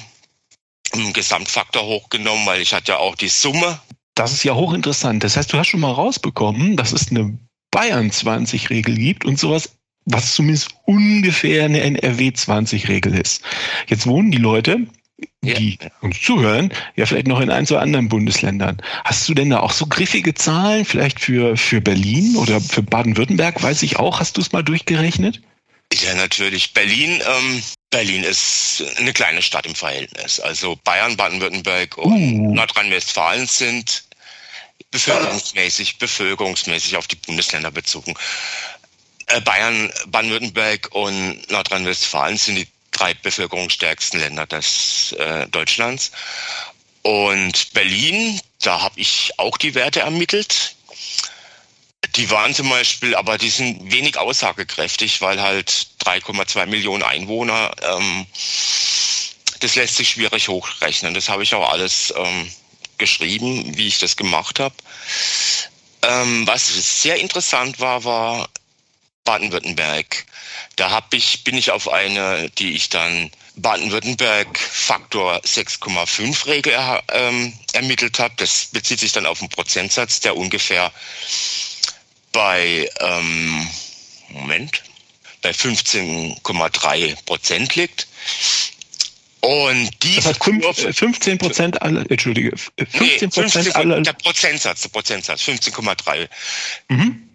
im 0.94 1.13
Gesamtfaktor 1.13 1.84
hochgenommen, 1.84 2.46
weil 2.46 2.62
ich 2.62 2.74
hatte 2.74 2.94
ja 2.94 2.98
auch 2.98 3.16
die 3.16 3.30
Summe. 3.30 3.80
Das 4.16 4.32
ist 4.32 4.44
ja 4.44 4.54
hochinteressant. 4.54 5.24
Das 5.24 5.38
heißt, 5.38 5.52
du 5.54 5.58
hast 5.58 5.68
schon 5.68 5.80
mal 5.80 5.92
rausbekommen, 5.92 6.78
dass 6.78 6.92
es 6.92 7.10
eine 7.10 7.38
Bayern 7.72 8.12
20 8.12 8.70
Regel 8.70 8.96
gibt 8.96 9.25
und 9.25 9.40
sowas 9.40 9.78
was 10.06 10.36
zumindest 10.36 10.75
ungefähr 10.86 11.63
eine 11.63 11.80
NRW 11.80 12.34
20 12.34 12.90
Regel 12.90 13.18
ist. 13.18 13.42
Jetzt 13.88 14.06
wohnen 14.06 14.32
die 14.32 14.38
Leute, 14.38 14.86
die 15.42 15.78
ja. 15.82 15.90
uns 16.02 16.20
zuhören, 16.20 16.74
ja 16.98 17.06
vielleicht 17.06 17.28
noch 17.28 17.40
in 17.40 17.50
ein, 17.50 17.66
zwei 17.66 17.78
anderen 17.78 18.10
Bundesländern. 18.10 18.82
Hast 19.06 19.30
du 19.30 19.34
denn 19.34 19.52
da 19.52 19.62
auch 19.62 19.72
so 19.72 19.86
griffige 19.86 20.34
Zahlen, 20.34 20.84
vielleicht 20.84 21.22
für, 21.22 21.56
für 21.56 21.80
Berlin 21.80 22.36
oder 22.36 22.60
für 22.60 22.84
Baden-Württemberg, 22.84 23.63
weiß 23.63 23.82
ich 23.84 23.96
auch, 23.96 24.20
hast 24.20 24.36
du 24.36 24.42
es 24.42 24.52
mal 24.52 24.62
durchgerechnet? 24.62 25.42
Ja, 26.02 26.16
natürlich. 26.16 26.74
Berlin, 26.74 27.22
ähm, 27.26 27.64
Berlin 27.90 28.24
ist 28.24 28.84
eine 28.98 29.14
kleine 29.14 29.42
Stadt 29.42 29.66
im 29.66 29.76
Verhältnis. 29.76 30.40
Also 30.40 30.78
Bayern, 30.84 31.16
Baden-Württemberg 31.16 31.98
und 31.98 32.12
uh. 32.12 32.54
Nordrhein-Westfalen 32.56 33.48
sind 33.48 34.04
bevölkerungsmäßig, 34.92 35.98
bevölkerungsmäßig 35.98 36.98
auf 36.98 37.08
die 37.08 37.16
Bundesländer 37.16 37.72
bezogen. 37.72 38.16
Äh, 39.28 39.42
Bayern, 39.42 39.92
Baden-Württemberg 40.08 40.90
und 40.94 41.50
Nordrhein-Westfalen 41.52 42.38
sind 42.38 42.56
die 42.56 42.68
drei 42.92 43.14
bevölkerungsstärksten 43.14 44.20
Länder 44.20 44.46
des 44.48 45.14
äh, 45.14 45.48
Deutschlands. 45.48 46.12
Und 47.02 47.74
Berlin, 47.74 48.40
da 48.62 48.82
habe 48.82 49.00
ich 49.00 49.32
auch 49.38 49.58
die 49.58 49.76
Werte 49.76 50.02
ermittelt. 50.02 50.76
Die 52.15 52.29
waren 52.29 52.53
zum 52.53 52.70
Beispiel, 52.70 53.15
aber 53.15 53.38
die 53.38 53.50
sind 53.50 53.91
wenig 53.91 54.17
aussagekräftig, 54.17 55.22
weil 55.22 55.41
halt 55.41 55.88
3,2 56.05 56.67
Millionen 56.67 57.01
Einwohner, 57.01 57.72
ähm, 57.82 58.27
das 59.60 59.75
lässt 59.75 59.96
sich 59.96 60.10
schwierig 60.10 60.48
hochrechnen. 60.48 61.13
Das 61.15 61.29
habe 61.29 61.41
ich 61.41 61.55
auch 61.55 61.72
alles 61.72 62.13
ähm, 62.15 62.51
geschrieben, 62.98 63.75
wie 63.77 63.88
ich 63.88 63.98
das 63.98 64.15
gemacht 64.15 64.60
habe. 64.60 64.75
Ähm, 66.03 66.46
was 66.46 66.67
sehr 67.01 67.15
interessant 67.15 67.79
war, 67.79 68.03
war 68.03 68.50
Baden-Württemberg. 69.24 70.25
Da 70.75 70.91
hab 70.91 71.13
ich, 71.13 71.43
bin 71.43 71.58
ich 71.58 71.72
auf 71.72 71.89
eine, 71.89 72.50
die 72.51 72.74
ich 72.74 72.89
dann 72.89 73.32
Baden-Württemberg 73.55 74.58
Faktor 74.58 75.38
6,5 75.46 76.46
Regel 76.48 76.74
ähm, 77.12 77.53
ermittelt 77.74 78.20
habe. 78.20 78.34
Das 78.38 78.67
bezieht 78.72 79.00
sich 79.00 79.13
dann 79.13 79.25
auf 79.25 79.39
einen 79.39 79.50
Prozentsatz, 79.50 80.20
der 80.20 80.36
ungefähr 80.36 80.91
bei 82.34 82.90
ähm, 83.00 83.68
Moment 84.30 84.84
bei 85.42 85.52
15,3 85.52 87.25
Prozent 87.25 87.75
liegt. 87.75 88.08
Und 89.42 89.92
die 90.04 90.16
das 90.16 90.25
hat 90.25 90.38
15 90.42 91.38
Prozent 91.38 91.82
alle, 91.82 92.06
entschuldige, 92.10 92.54
15 92.78 93.30
Prozent 93.30 93.68
nee, 93.68 93.74
aller. 93.74 94.02
Der 94.02 94.13
Prozentsatz, 94.13 94.82
der 94.82 94.90
Prozentsatz, 94.90 95.42
15,3. 95.42 96.30
Mhm. 96.88 97.30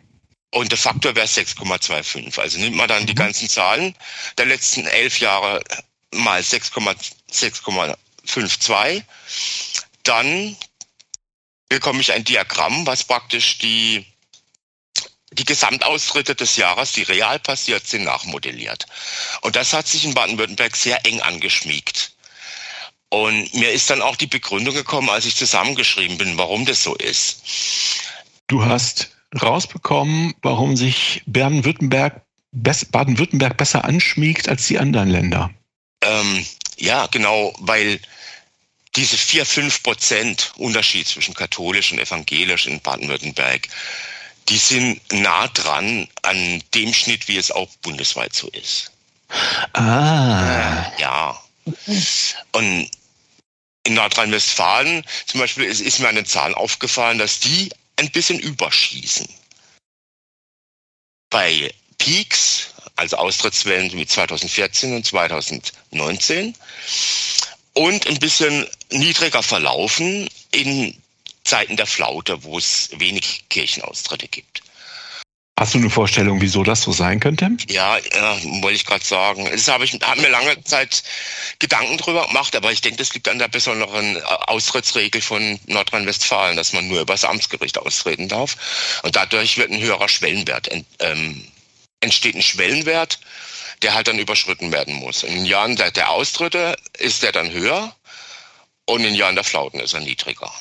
Und 0.50 0.72
der 0.72 0.78
Faktor 0.78 1.14
wäre 1.14 1.26
6,25. 1.26 2.40
Also 2.40 2.58
nimmt 2.58 2.76
man 2.76 2.88
dann 2.88 3.04
die 3.04 3.12
mhm. 3.12 3.18
ganzen 3.18 3.50
Zahlen 3.50 3.94
der 4.38 4.46
letzten 4.46 4.86
elf 4.86 5.20
Jahre 5.20 5.62
mal 6.14 6.40
6,52, 6.40 9.02
dann 10.02 10.56
bekomme 11.68 12.00
ich 12.00 12.12
ein 12.12 12.24
Diagramm, 12.24 12.86
was 12.86 13.04
praktisch 13.04 13.58
die, 13.58 14.06
die 15.38 15.44
Gesamtaustritte 15.44 16.34
des 16.34 16.56
Jahres, 16.56 16.92
die 16.92 17.02
real 17.02 17.38
passiert 17.38 17.86
sind, 17.86 18.04
nachmodelliert. 18.04 18.86
Und 19.40 19.56
das 19.56 19.72
hat 19.72 19.86
sich 19.86 20.04
in 20.04 20.14
Baden-Württemberg 20.14 20.76
sehr 20.76 21.04
eng 21.06 21.20
angeschmiegt. 21.20 22.12
Und 23.10 23.54
mir 23.54 23.72
ist 23.72 23.88
dann 23.88 24.02
auch 24.02 24.16
die 24.16 24.26
Begründung 24.26 24.74
gekommen, 24.74 25.08
als 25.08 25.24
ich 25.24 25.36
zusammengeschrieben 25.36 26.18
bin, 26.18 26.36
warum 26.36 26.66
das 26.66 26.82
so 26.82 26.94
ist. 26.94 27.42
Du 28.48 28.64
hast 28.64 29.10
rausbekommen, 29.40 30.34
warum 30.42 30.76
sich 30.76 31.22
Baden-Württemberg 31.26 32.22
Baden-Württemberg 32.52 33.56
besser 33.56 33.84
anschmiegt 33.84 34.48
als 34.48 34.66
die 34.66 34.78
anderen 34.78 35.10
Länder? 35.10 35.50
Ähm, 36.02 36.46
ja, 36.76 37.06
genau, 37.06 37.52
weil 37.58 38.00
diese 38.96 39.16
4, 39.16 39.44
5 39.44 39.82
Prozent 39.82 40.52
Unterschied 40.56 41.06
zwischen 41.06 41.34
katholisch 41.34 41.92
und 41.92 41.98
evangelisch 41.98 42.66
in 42.66 42.80
Baden-Württemberg, 42.80 43.68
die 44.48 44.58
sind 44.58 45.00
nah 45.12 45.48
dran 45.48 46.08
an 46.22 46.62
dem 46.74 46.92
Schnitt, 46.94 47.28
wie 47.28 47.36
es 47.36 47.50
auch 47.50 47.68
bundesweit 47.82 48.34
so 48.34 48.48
ist. 48.48 48.90
Ah. 49.74 50.92
Äh, 50.96 51.02
ja. 51.02 51.42
Und 52.52 52.90
in 53.84 53.94
Nordrhein-Westfalen 53.94 55.04
zum 55.26 55.40
Beispiel 55.40 55.64
ist, 55.64 55.80
ist 55.80 55.98
mir 55.98 56.08
eine 56.08 56.24
Zahl 56.24 56.54
aufgefallen, 56.54 57.18
dass 57.18 57.40
die 57.40 57.70
ein 57.96 58.10
bisschen 58.10 58.38
überschießen. 58.38 59.28
Bei 61.30 61.72
Peaks, 61.98 62.68
also 62.96 63.16
Austrittswellen 63.16 63.92
wie 63.92 64.06
2014 64.06 64.94
und 64.94 65.06
2019 65.06 66.54
und 67.74 68.06
ein 68.06 68.18
bisschen 68.18 68.66
niedriger 68.90 69.42
verlaufen 69.42 70.28
in 70.52 71.00
Zeiten 71.48 71.76
der 71.76 71.86
Flaute, 71.86 72.44
wo 72.44 72.58
es 72.58 72.90
wenig 72.96 73.44
Kirchenaustritte 73.48 74.28
gibt. 74.28 74.62
Hast 75.58 75.74
du 75.74 75.78
eine 75.78 75.90
Vorstellung, 75.90 76.40
wieso 76.40 76.62
das 76.62 76.82
so 76.82 76.92
sein 76.92 77.18
könnte? 77.18 77.50
Ja, 77.68 77.98
äh, 77.98 78.02
wollte 78.62 78.76
ich 78.76 78.86
gerade 78.86 79.04
sagen. 79.04 79.48
Das 79.50 79.66
habe 79.66 79.84
ich 79.84 79.92
hab 79.92 80.16
mir 80.18 80.28
lange 80.28 80.62
Zeit 80.62 81.02
Gedanken 81.58 81.98
drüber 81.98 82.28
gemacht, 82.28 82.54
aber 82.54 82.70
ich 82.70 82.80
denke, 82.80 82.98
das 82.98 83.12
liegt 83.12 83.28
an 83.28 83.40
der 83.40 83.48
besonderen 83.48 84.14
äh, 84.14 84.20
Austrittsregel 84.20 85.20
von 85.20 85.58
Nordrhein-Westfalen, 85.66 86.56
dass 86.56 86.74
man 86.74 86.86
nur 86.86 87.00
über 87.00 87.14
das 87.14 87.24
Amtsgericht 87.24 87.76
austreten 87.76 88.28
darf. 88.28 89.00
Und 89.02 89.16
dadurch 89.16 89.58
wird 89.58 89.72
ein 89.72 89.80
höherer 89.80 90.08
Schwellenwert 90.08 90.68
ent, 90.68 90.86
ähm, 91.00 91.42
entsteht 92.00 92.36
ein 92.36 92.42
Schwellenwert, 92.42 93.18
der 93.82 93.94
halt 93.94 94.06
dann 94.06 94.20
überschritten 94.20 94.70
werden 94.70 94.94
muss. 94.94 95.24
In 95.24 95.44
Jahren 95.44 95.74
der, 95.74 95.90
der 95.90 96.10
Austritte 96.10 96.76
ist 96.98 97.24
der 97.24 97.32
dann 97.32 97.50
höher 97.50 97.96
und 98.84 99.04
in 99.04 99.16
Jahren 99.16 99.34
der 99.34 99.42
Flauten 99.42 99.80
ist 99.80 99.92
er 99.92 100.00
niedriger. 100.00 100.52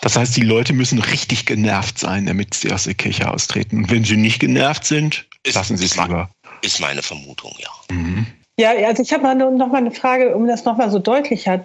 Das 0.00 0.16
heißt, 0.16 0.36
die 0.36 0.42
Leute 0.42 0.72
müssen 0.72 1.00
richtig 1.00 1.46
genervt 1.46 1.98
sein, 1.98 2.26
damit 2.26 2.54
sie 2.54 2.72
aus 2.72 2.84
der 2.84 2.94
Kirche 2.94 3.30
austreten. 3.30 3.78
Und 3.78 3.90
wenn 3.90 4.04
sie 4.04 4.16
nicht 4.16 4.38
genervt 4.38 4.84
sind, 4.84 5.26
ist, 5.42 5.56
lassen 5.56 5.76
sie 5.76 5.86
es 5.86 5.96
lieber. 5.96 6.30
Ist 6.62 6.80
meine 6.80 7.02
Vermutung, 7.02 7.52
ja. 7.58 7.94
Mhm. 7.94 8.26
Ja, 8.58 8.70
also 8.86 9.02
ich 9.04 9.12
habe 9.12 9.22
noch 9.36 9.68
mal 9.68 9.78
eine 9.78 9.92
Frage, 9.92 10.34
um 10.34 10.48
das 10.48 10.64
noch 10.64 10.76
mal 10.76 10.90
so 10.90 10.98
deutlicher 10.98 11.64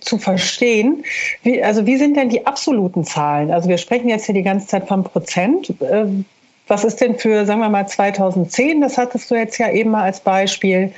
zu 0.00 0.16
verstehen. 0.16 1.04
Wie, 1.42 1.62
also 1.62 1.84
wie 1.84 1.98
sind 1.98 2.16
denn 2.16 2.30
die 2.30 2.46
absoluten 2.46 3.04
Zahlen? 3.04 3.50
Also 3.50 3.68
wir 3.68 3.76
sprechen 3.76 4.08
jetzt 4.08 4.24
hier 4.24 4.34
die 4.34 4.42
ganze 4.42 4.66
Zeit 4.66 4.88
von 4.88 5.04
Prozent. 5.04 5.74
Ähm, 5.82 6.24
was 6.68 6.84
ist 6.84 7.02
denn 7.02 7.18
für, 7.18 7.44
sagen 7.44 7.60
wir 7.60 7.68
mal, 7.68 7.86
2010? 7.86 8.80
Das 8.80 8.96
hattest 8.96 9.30
du 9.30 9.34
jetzt 9.34 9.58
ja 9.58 9.70
eben 9.70 9.90
mal 9.90 10.04
als 10.04 10.20
Beispiel. 10.20 10.92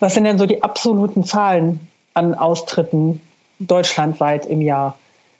Was 0.00 0.14
sind 0.14 0.24
denn 0.24 0.36
so 0.36 0.44
die 0.44 0.62
absoluten 0.62 1.24
Zahlen 1.24 1.80
an 2.12 2.34
Austritten 2.34 3.22
deutschlandweit 3.60 4.44
im 4.44 4.60
Jahr? 4.60 4.98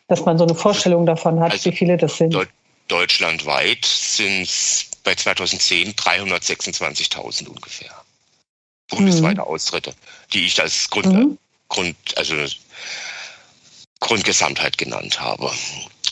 Dass 0.08 0.24
man 0.24 0.38
so 0.38 0.44
eine 0.44 0.54
Vorstellung 0.54 1.06
davon 1.06 1.40
hat, 1.40 1.52
also 1.52 1.70
wie 1.70 1.76
viele 1.76 1.96
das 1.96 2.16
sind. 2.16 2.36
deutschlandweit 2.88 3.84
sind 3.84 4.42
es 4.42 4.90
bei 5.02 5.14
2010 5.14 5.94
326.000 5.94 7.48
ungefähr. 7.48 7.90
Bundesweite 8.88 9.40
mhm. 9.40 9.46
Austritte, 9.46 9.94
die 10.32 10.46
ich 10.46 10.60
als 10.60 10.90
Grund, 10.90 11.06
mhm. 11.06 11.38
Grund, 11.68 11.96
also 12.16 12.34
Grundgesamtheit 14.00 14.76
genannt 14.76 15.20
habe. 15.20 15.50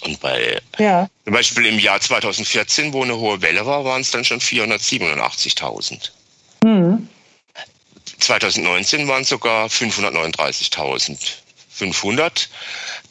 Und 0.03 0.21
bei 0.21 0.61
ja. 0.79 1.09
zum 1.25 1.33
Beispiel 1.33 1.67
im 1.67 1.79
Jahr 1.79 2.01
2014, 2.01 2.93
wo 2.93 3.03
eine 3.03 3.17
hohe 3.17 3.41
Welle 3.43 3.65
war, 3.67 3.85
waren 3.85 4.01
es 4.01 4.11
dann 4.11 4.25
schon 4.25 4.41
487.000. 4.41 6.11
Mhm. 6.65 7.09
2019 8.19 9.09
waren 9.09 9.23
es 9.23 9.29
sogar 9.29 9.69
539.500. 11.83 12.49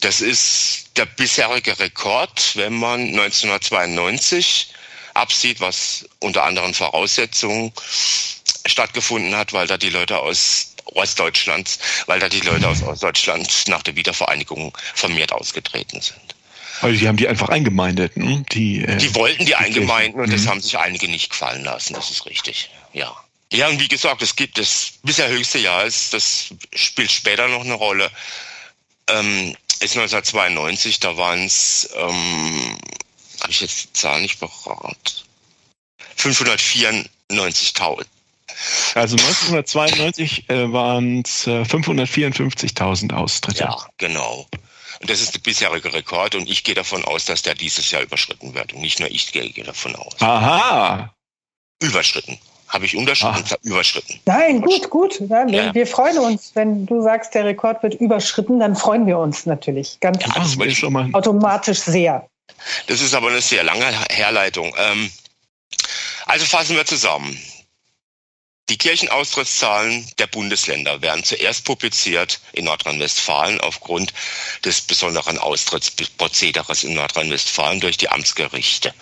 Das 0.00 0.20
ist 0.20 0.90
der 0.96 1.06
bisherige 1.06 1.78
Rekord, 1.78 2.56
wenn 2.56 2.74
man 2.74 3.00
1992 3.00 4.68
absieht, 5.14 5.60
was 5.60 6.06
unter 6.20 6.44
anderen 6.44 6.74
Voraussetzungen 6.74 7.72
stattgefunden 8.66 9.36
hat, 9.36 9.52
weil 9.52 9.66
da 9.66 9.76
die 9.76 9.90
Leute 9.90 10.18
aus 10.18 10.74
Ostdeutschland, 10.86 11.78
weil 12.06 12.20
da 12.20 12.28
die 12.28 12.40
Leute 12.40 12.68
aus 12.68 12.82
Ostdeutschland 12.82 13.64
nach 13.68 13.82
der 13.82 13.96
Wiedervereinigung 13.96 14.76
vermehrt 14.94 15.32
ausgetreten 15.32 16.00
sind. 16.00 16.20
Also 16.80 16.98
die 16.98 17.06
haben 17.06 17.16
die 17.16 17.28
einfach 17.28 17.48
eingemeindet, 17.48 18.16
hm? 18.16 18.44
die. 18.50 18.84
Äh, 18.84 18.96
die 18.96 19.14
wollten 19.14 19.46
die 19.46 19.54
eingemeinden 19.54 20.20
und 20.20 20.32
das 20.32 20.42
mhm. 20.42 20.48
haben 20.48 20.60
sich 20.60 20.76
einige 20.78 21.08
nicht 21.08 21.30
gefallen 21.30 21.64
lassen. 21.64 21.94
Das 21.94 22.10
ist 22.10 22.26
richtig. 22.26 22.70
Ja. 22.92 23.14
Ja, 23.52 23.68
und 23.68 23.78
wie 23.80 23.88
gesagt, 23.88 24.22
es 24.22 24.34
gibt 24.34 24.58
das 24.58 24.94
bisher 25.02 25.28
höchste 25.28 25.58
Jahr 25.58 25.84
ist, 25.84 26.14
das 26.14 26.54
spielt 26.74 27.12
später 27.12 27.48
noch 27.48 27.60
eine 27.60 27.74
Rolle. 27.74 28.10
Ähm, 29.12 29.56
ist 29.80 29.96
1992, 29.96 31.00
da 31.00 31.16
waren 31.16 31.44
es, 31.44 31.88
ähm, 31.96 32.78
habe 33.40 33.50
ich 33.50 33.60
jetzt 33.60 33.84
die 33.84 33.92
Zahl 33.92 34.20
nicht 34.20 34.38
parat, 34.38 35.24
594.000. 36.16 38.06
Also 38.94 39.16
1992 39.16 40.48
äh, 40.48 40.72
waren 40.72 41.22
es 41.22 41.46
äh, 41.46 41.62
554.000 41.62 43.12
Austritte. 43.12 43.64
Ja, 43.64 43.76
genau. 43.98 44.46
Und 45.00 45.10
das 45.10 45.20
ist 45.20 45.34
der 45.34 45.40
bisherige 45.40 45.92
Rekord 45.92 46.36
und 46.36 46.48
ich 46.48 46.62
gehe 46.62 46.76
davon 46.76 47.04
aus, 47.04 47.24
dass 47.24 47.42
der 47.42 47.56
dieses 47.56 47.90
Jahr 47.90 48.02
überschritten 48.02 48.54
wird. 48.54 48.72
Und 48.72 48.82
nicht 48.82 49.00
nur 49.00 49.10
ich 49.10 49.32
gehe 49.32 49.64
davon 49.64 49.96
aus. 49.96 50.14
Aha. 50.20 51.12
Überschritten. 51.80 52.38
Habe 52.72 52.86
ich 52.86 52.96
unterschritten? 52.96 53.44
Ah. 53.50 53.56
Überschritten. 53.62 54.18
Nein, 54.24 54.62
gut, 54.62 54.88
gut. 54.88 55.20
Ja, 55.28 55.46
ja. 55.46 55.74
Wir 55.74 55.86
freuen 55.86 56.16
uns, 56.18 56.52
wenn 56.54 56.86
du 56.86 57.02
sagst, 57.02 57.34
der 57.34 57.44
Rekord 57.44 57.82
wird 57.82 57.94
überschritten, 57.94 58.60
dann 58.60 58.74
freuen 58.74 59.06
wir 59.06 59.18
uns 59.18 59.44
natürlich 59.44 60.00
ganz 60.00 60.22
ja, 60.22 60.32
das 60.34 60.56
ich 60.56 60.78
schon 60.78 60.94
mal. 60.94 61.10
automatisch 61.12 61.80
sehr. 61.80 62.26
Das 62.86 63.02
ist 63.02 63.14
aber 63.14 63.28
eine 63.28 63.42
sehr 63.42 63.62
lange 63.62 63.84
Herleitung. 64.10 64.74
Ähm, 64.78 65.10
also 66.24 66.46
fassen 66.46 66.74
wir 66.74 66.86
zusammen. 66.86 67.38
Die 68.70 68.78
Kirchenaustrittszahlen 68.78 70.08
der 70.18 70.28
Bundesländer 70.28 71.02
werden 71.02 71.24
zuerst 71.24 71.66
publiziert 71.66 72.40
in 72.54 72.64
Nordrhein-Westfalen 72.64 73.60
aufgrund 73.60 74.14
des 74.64 74.80
besonderen 74.80 75.36
Austrittsprozederes 75.36 76.84
in 76.84 76.94
Nordrhein-Westfalen 76.94 77.80
durch 77.80 77.98
die 77.98 78.08
Amtsgerichte. 78.08 78.94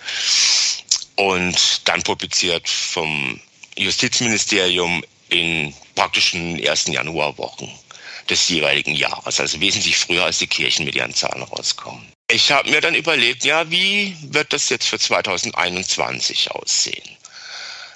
Und 1.15 1.87
dann 1.87 2.03
publiziert 2.03 2.67
vom 2.67 3.39
Justizministerium 3.83 5.03
in 5.29 5.73
praktischen 5.95 6.59
ersten 6.59 6.93
Januarwochen 6.93 7.69
des 8.29 8.47
jeweiligen 8.49 8.95
Jahres, 8.95 9.39
also 9.39 9.59
wesentlich 9.59 9.97
früher 9.97 10.25
als 10.25 10.39
die 10.39 10.47
Kirchen 10.47 10.85
mit 10.85 10.95
ihren 10.95 11.13
Zahlen 11.13 11.43
rauskommen. 11.43 12.11
Ich 12.29 12.51
habe 12.51 12.69
mir 12.69 12.81
dann 12.81 12.95
überlegt, 12.95 13.43
ja, 13.43 13.69
wie 13.69 14.15
wird 14.21 14.53
das 14.53 14.69
jetzt 14.69 14.87
für 14.87 14.99
2021 14.99 16.51
aussehen? 16.51 17.17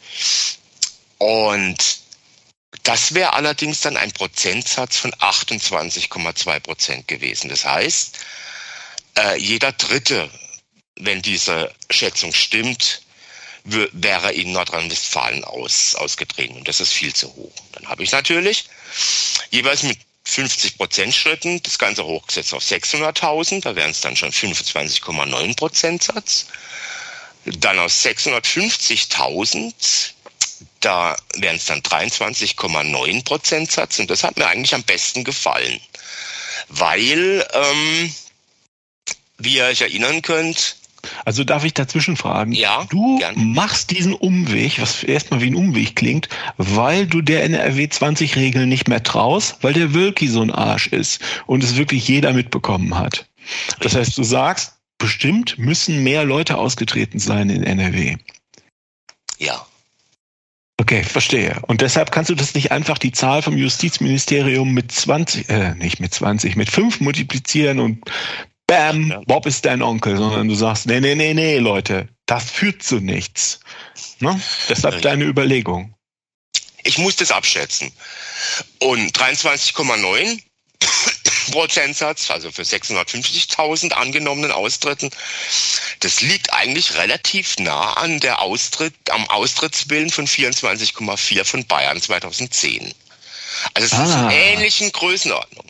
Und 1.19 2.01
das 2.85 3.15
wäre 3.15 3.35
allerdings 3.35 3.81
dann 3.81 3.97
ein 3.97 4.13
Prozentsatz 4.13 4.97
von 4.97 5.13
28,2 5.15 6.61
Prozent 6.61 7.09
gewesen. 7.09 7.51
Das 7.51 7.65
heißt, 7.65 8.19
äh, 9.19 9.39
jeder 9.39 9.73
Dritte, 9.73 10.31
wenn 10.97 11.21
diese 11.21 11.75
Schätzung 11.91 12.33
stimmt, 12.33 13.03
wäre 13.65 14.33
in 14.33 14.53
Nordrhein-Westfalen 14.53 15.45
aus, 15.45 15.95
ausgetreten. 15.95 16.57
Und 16.57 16.69
das 16.69 16.81
ist 16.81 16.93
viel 16.93 17.15
zu 17.15 17.29
hoch. 17.35 17.53
Dann 17.73 17.89
habe 17.89 18.03
ich 18.03 18.13
natürlich 18.13 18.65
jeweils 19.51 19.83
mit 19.83 19.99
50 20.31 20.79
Prozent 20.79 21.14
Schritten, 21.14 21.62
das 21.62 21.79
Ganze 21.79 22.05
hochgesetzt 22.05 22.55
auf 22.55 22.62
600.000, 22.62 23.62
da 23.62 23.75
wären 23.75 23.90
es 23.90 24.01
dann 24.01 24.16
schon 24.16 24.31
25,9 24.31 25.57
Prozentsatz. 25.57 26.47
Dann 27.45 27.79
aus 27.79 28.05
650.000, 28.05 29.73
da 30.81 31.16
wären 31.35 31.57
es 31.57 31.64
dann 31.66 31.81
23,9 31.81 33.25
Prozentsatz 33.25 33.99
und 33.99 34.09
das 34.11 34.23
hat 34.23 34.37
mir 34.37 34.47
eigentlich 34.47 34.75
am 34.75 34.85
besten 34.85 35.25
gefallen, 35.25 35.81
weil, 36.69 37.47
ähm, 37.53 38.14
wie 39.38 39.57
ihr 39.57 39.64
euch 39.64 39.81
erinnern 39.81 40.23
könnt, 40.23 40.77
also 41.25 41.45
darf 41.45 41.65
ich 41.65 41.75
dazwischen 41.75 42.17
fragen? 42.17 42.53
Ja. 42.53 42.87
Du 42.91 43.19
gern. 43.19 43.53
machst 43.53 43.91
diesen 43.91 44.15
Umweg, 44.15 44.81
was 44.81 45.03
erstmal 45.03 45.41
wie 45.41 45.51
ein 45.51 45.55
Umweg 45.55 45.97
klingt, 45.97 46.29
weil 46.57 47.07
du 47.07 47.23
der 47.23 47.45
NRW 47.45 47.89
20 47.89 48.37
Regeln 48.37 48.69
nicht 48.69 48.89
mehr 48.89 49.03
traust, 49.03 49.59
weil 49.63 49.73
der 49.73 49.95
Wölki 49.95 50.29
so 50.29 50.43
ein 50.43 50.51
Arsch 50.51 50.89
ist 50.89 51.21
und 51.47 51.65
es 51.65 51.77
wirklich 51.77 52.07
jeder 52.09 52.33
mitbekommen 52.33 52.99
hat. 52.99 53.27
Das 53.81 53.95
heißt, 53.95 54.17
du 54.17 54.23
sagst, 54.23 54.75
bestimmt 54.99 55.59
müssen 55.59 56.03
mehr 56.03 56.25
Leute 56.25 56.59
ausgetreten 56.59 57.19
sein 57.19 57.51
in 57.51 57.65
NRW. 57.65 58.17
Ja. 59.39 59.67
Okay, 60.77 61.03
verstehe. 61.03 61.61
Und 61.67 61.83
deshalb 61.83 62.11
kannst 62.11 62.31
du 62.31 62.35
das 62.35 62.55
nicht 62.55 62.73
einfach 62.73 62.97
die 62.97 63.13
Zahl 63.13 63.43
vom 63.43 63.57
Justizministerium 63.57 64.73
mit 64.73 64.93
20, 64.93 65.49
äh, 65.51 65.75
nicht 65.75 66.01
mit 66.01 66.15
20, 66.15 66.57
mit 66.57 66.71
5 66.71 67.01
multiplizieren 67.01 67.81
und 67.81 68.03
Bam, 68.70 69.24
Bob 69.26 69.46
ist 69.46 69.64
dein 69.64 69.83
Onkel, 69.83 70.16
sondern 70.16 70.46
du 70.46 70.54
sagst, 70.54 70.87
nee, 70.87 71.00
nee, 71.00 71.16
nee, 71.16 71.35
nee, 71.35 71.59
Leute, 71.59 72.06
das 72.26 72.48
führt 72.52 72.85
zu 72.85 73.00
nichts. 73.00 73.59
Ne? 74.20 74.40
Deshalb 74.68 75.02
deine 75.02 75.24
Überlegung. 75.24 75.92
Ich 76.85 76.96
muss 76.96 77.16
das 77.16 77.33
abschätzen. 77.33 77.90
Und 78.78 79.18
23,9 79.18 80.40
Prozentsatz, 81.50 82.30
also 82.30 82.52
für 82.52 82.62
650.000 82.62 83.90
angenommenen 83.90 84.52
Austritten, 84.52 85.11
das 85.98 86.20
liegt 86.20 86.52
eigentlich 86.52 86.94
relativ 86.94 87.59
nah 87.59 87.94
an 87.94 88.20
der 88.20 88.40
Austritt, 88.40 88.94
am 89.11 89.28
Austrittswillen 89.30 90.11
von 90.11 90.28
24,4 90.28 91.44
von 91.44 91.66
Bayern 91.66 92.00
2010. 92.00 92.94
Also 93.74 93.87
es 93.87 93.92
ah. 93.94 94.04
ist 94.04 94.14
in 94.14 94.30
ähnlichen 94.30 94.92
Größenordnung. 94.92 95.66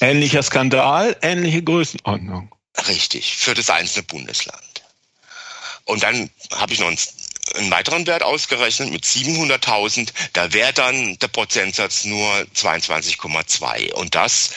Ähnlicher 0.00 0.42
Skandal, 0.42 1.16
ähnliche 1.22 1.62
Größenordnung. 1.62 2.52
Richtig, 2.86 3.36
für 3.36 3.54
das 3.54 3.70
einzelne 3.70 4.04
Bundesland. 4.04 4.62
Und 5.84 6.02
dann 6.02 6.30
habe 6.52 6.72
ich 6.72 6.80
noch 6.80 6.88
einen, 6.88 6.98
einen, 7.56 7.70
weiteren 7.70 8.06
Wert 8.06 8.22
ausgerechnet 8.22 8.90
mit 8.90 9.04
700.000. 9.04 10.10
Da 10.34 10.52
wäre 10.52 10.72
dann 10.72 11.18
der 11.18 11.28
Prozentsatz 11.28 12.04
nur 12.04 12.30
22,2. 12.54 13.92
Und 13.94 14.14
das 14.14 14.50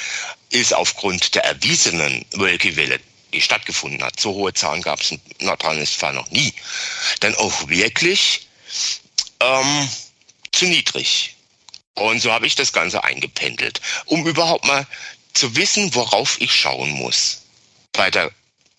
ist 0.50 0.74
aufgrund 0.74 1.34
der 1.36 1.46
erwiesenen 1.46 2.26
Wölkewelle, 2.34 3.00
die 3.34 3.42
stattgefunden 3.42 4.04
hat. 4.04 4.20
So 4.20 4.34
hohe 4.34 4.54
Zahlen 4.54 4.82
gab 4.82 5.00
es 5.00 5.12
in 5.12 5.22
Nordrhein-Westfalen 5.40 6.18
noch 6.18 6.30
nie. 6.32 6.54
Dann 7.22 7.34
auch 7.36 7.70
wirklich 7.70 8.48
ähm, 9.40 9.90
zu 10.52 10.66
niedrig. 10.66 11.36
Und 11.94 12.22
so 12.22 12.32
habe 12.32 12.48
ich 12.48 12.56
das 12.56 12.74
Ganze 12.74 13.04
eingependelt, 13.04 13.82
um 14.06 14.26
überhaupt 14.26 14.66
mal 14.66 14.88
zu 15.34 15.56
wissen, 15.56 15.94
worauf 15.96 16.40
ich 16.40 16.54
schauen 16.54 16.92
muss 16.92 17.42
bei 17.94 18.10
der 18.10 18.32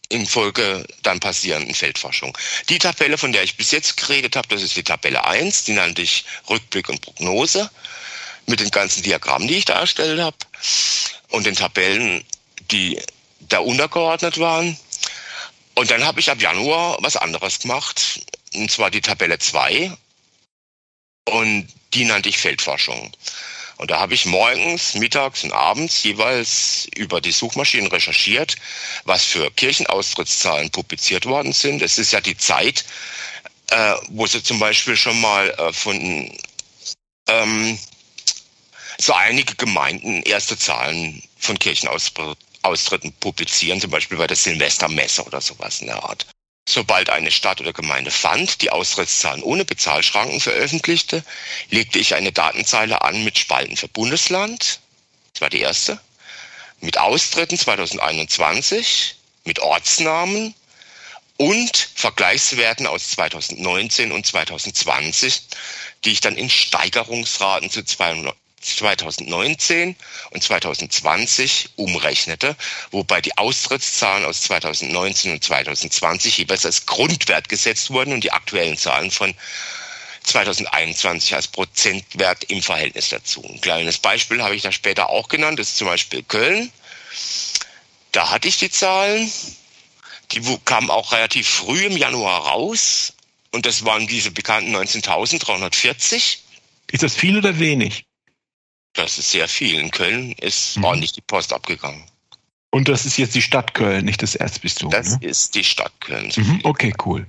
in 0.08 0.26
Folge 0.26 0.86
dann 1.02 1.20
passierenden 1.20 1.74
Feldforschung. 1.74 2.36
Die 2.68 2.78
Tabelle, 2.78 3.16
von 3.16 3.32
der 3.32 3.42
ich 3.44 3.56
bis 3.56 3.70
jetzt 3.70 3.96
geredet 3.96 4.36
habe, 4.36 4.48
das 4.48 4.62
ist 4.62 4.76
die 4.76 4.82
Tabelle 4.82 5.24
1, 5.24 5.64
die 5.64 5.72
nannte 5.72 6.02
ich 6.02 6.24
Rückblick 6.50 6.90
und 6.90 7.00
Prognose 7.00 7.70
mit 8.46 8.60
den 8.60 8.70
ganzen 8.70 9.02
Diagrammen, 9.02 9.48
die 9.48 9.54
ich 9.54 9.64
da 9.64 9.80
erstellt 9.80 10.20
habe 10.20 10.36
und 11.30 11.46
den 11.46 11.54
Tabellen, 11.54 12.22
die 12.70 13.00
da 13.40 13.60
untergeordnet 13.60 14.38
waren. 14.38 14.76
Und 15.74 15.90
dann 15.90 16.04
habe 16.04 16.20
ich 16.20 16.30
ab 16.30 16.42
Januar 16.42 16.98
was 17.00 17.16
anderes 17.16 17.60
gemacht, 17.60 18.20
und 18.52 18.70
zwar 18.70 18.90
die 18.90 19.00
Tabelle 19.00 19.38
2 19.38 19.96
und 21.24 21.68
die 21.94 22.04
nannte 22.04 22.28
ich 22.28 22.36
Feldforschung. 22.36 23.12
Und 23.76 23.90
da 23.90 24.00
habe 24.00 24.14
ich 24.14 24.26
morgens, 24.26 24.94
mittags 24.94 25.44
und 25.44 25.52
abends 25.52 26.02
jeweils 26.02 26.88
über 26.96 27.20
die 27.20 27.32
Suchmaschinen 27.32 27.90
recherchiert, 27.90 28.56
was 29.04 29.24
für 29.24 29.50
Kirchenaustrittszahlen 29.50 30.70
publiziert 30.70 31.26
worden 31.26 31.52
sind. 31.52 31.82
Es 31.82 31.98
ist 31.98 32.12
ja 32.12 32.20
die 32.20 32.36
Zeit, 32.36 32.84
äh, 33.70 33.94
wo 34.08 34.26
sie 34.26 34.42
zum 34.42 34.58
Beispiel 34.58 34.96
schon 34.96 35.20
mal 35.20 35.50
äh, 35.50 35.72
von 35.72 36.30
ähm, 37.28 37.78
so 38.98 39.12
einige 39.14 39.54
Gemeinden 39.56 40.22
erste 40.22 40.56
Zahlen 40.56 41.22
von 41.38 41.58
Kirchenaustritten 41.58 43.12
publizieren, 43.20 43.80
zum 43.80 43.90
Beispiel 43.90 44.18
bei 44.18 44.26
der 44.26 44.36
Silvestermesse 44.36 45.24
oder 45.24 45.40
sowas 45.40 45.80
in 45.80 45.88
der 45.88 46.02
Art. 46.02 46.26
Sobald 46.64 47.10
eine 47.10 47.32
Stadt 47.32 47.60
oder 47.60 47.72
Gemeinde 47.72 48.10
fand, 48.10 48.62
die 48.62 48.70
Austrittszahlen 48.70 49.42
ohne 49.42 49.64
Bezahlschranken 49.64 50.40
veröffentlichte, 50.40 51.24
legte 51.70 51.98
ich 51.98 52.14
eine 52.14 52.32
Datenzeile 52.32 53.02
an 53.02 53.24
mit 53.24 53.38
Spalten 53.38 53.76
für 53.76 53.88
Bundesland. 53.88 54.80
Das 55.32 55.40
war 55.40 55.50
die 55.50 55.60
erste. 55.60 56.00
Mit 56.80 56.98
Austritten 56.98 57.58
2021, 57.58 59.16
mit 59.44 59.58
Ortsnamen 59.58 60.54
und 61.36 61.88
Vergleichswerten 61.94 62.86
aus 62.86 63.10
2019 63.10 64.12
und 64.12 64.24
2020, 64.24 65.42
die 66.04 66.12
ich 66.12 66.20
dann 66.20 66.36
in 66.36 66.48
Steigerungsraten 66.48 67.70
zu 67.70 67.84
200, 67.84 68.36
2019 68.62 69.96
und 70.30 70.42
2020 70.42 71.70
umrechnete, 71.76 72.56
wobei 72.90 73.20
die 73.20 73.36
Austrittszahlen 73.36 74.24
aus 74.24 74.42
2019 74.42 75.32
und 75.32 75.44
2020 75.44 76.38
jeweils 76.38 76.64
als 76.64 76.86
Grundwert 76.86 77.48
gesetzt 77.48 77.90
wurden 77.90 78.12
und 78.12 78.24
die 78.24 78.32
aktuellen 78.32 78.76
Zahlen 78.76 79.10
von 79.10 79.34
2021 80.24 81.34
als 81.34 81.48
Prozentwert 81.48 82.44
im 82.44 82.62
Verhältnis 82.62 83.08
dazu. 83.08 83.44
Ein 83.44 83.60
kleines 83.60 83.98
Beispiel 83.98 84.42
habe 84.42 84.54
ich 84.54 84.62
da 84.62 84.72
später 84.72 85.10
auch 85.10 85.28
genannt, 85.28 85.58
das 85.58 85.70
ist 85.70 85.78
zum 85.78 85.88
Beispiel 85.88 86.22
Köln. 86.22 86.70
Da 88.12 88.30
hatte 88.30 88.48
ich 88.48 88.58
die 88.58 88.70
Zahlen, 88.70 89.30
die 90.32 90.58
kamen 90.64 90.90
auch 90.90 91.12
relativ 91.12 91.48
früh 91.48 91.86
im 91.86 91.96
Januar 91.96 92.46
raus 92.46 93.14
und 93.50 93.66
das 93.66 93.84
waren 93.84 94.06
diese 94.06 94.30
bekannten 94.30 94.74
19.340. 94.74 96.38
Ist 96.90 97.02
das 97.02 97.14
viel 97.14 97.38
oder 97.38 97.58
wenig? 97.58 98.04
Das 98.94 99.18
ist 99.18 99.30
sehr 99.30 99.48
viel. 99.48 99.78
In 99.78 99.90
Köln 99.90 100.32
ist 100.32 100.76
mhm. 100.76 100.84
ordentlich 100.84 101.12
die 101.12 101.20
Post 101.20 101.52
abgegangen. 101.52 102.04
Und 102.70 102.88
das 102.88 103.04
ist 103.04 103.18
jetzt 103.18 103.34
die 103.34 103.42
Stadt 103.42 103.74
Köln, 103.74 104.04
nicht 104.04 104.22
das 104.22 104.34
Erzbistum. 104.34 104.90
Das 104.90 105.20
ne? 105.20 105.28
ist 105.28 105.54
die 105.54 105.64
Stadt 105.64 105.92
Köln. 106.00 106.30
So 106.30 106.40
mhm, 106.40 106.60
okay, 106.64 106.94
cool. 107.04 107.26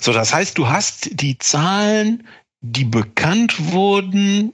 So, 0.00 0.12
das 0.12 0.32
heißt, 0.32 0.56
du 0.58 0.68
hast 0.68 1.10
die 1.12 1.38
Zahlen, 1.38 2.26
die 2.60 2.84
bekannt 2.84 3.72
wurden, 3.72 4.52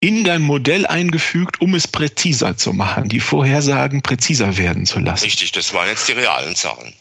in 0.00 0.24
dein 0.24 0.42
Modell 0.42 0.86
eingefügt, 0.86 1.60
um 1.60 1.74
es 1.74 1.88
präziser 1.88 2.56
zu 2.56 2.72
machen, 2.72 3.08
die 3.08 3.20
Vorhersagen 3.20 4.02
präziser 4.02 4.56
werden 4.56 4.86
zu 4.86 5.00
lassen. 5.00 5.24
Richtig, 5.24 5.52
das 5.52 5.74
waren 5.74 5.88
jetzt 5.88 6.06
die 6.08 6.12
realen 6.12 6.54
Zahlen. 6.54 6.94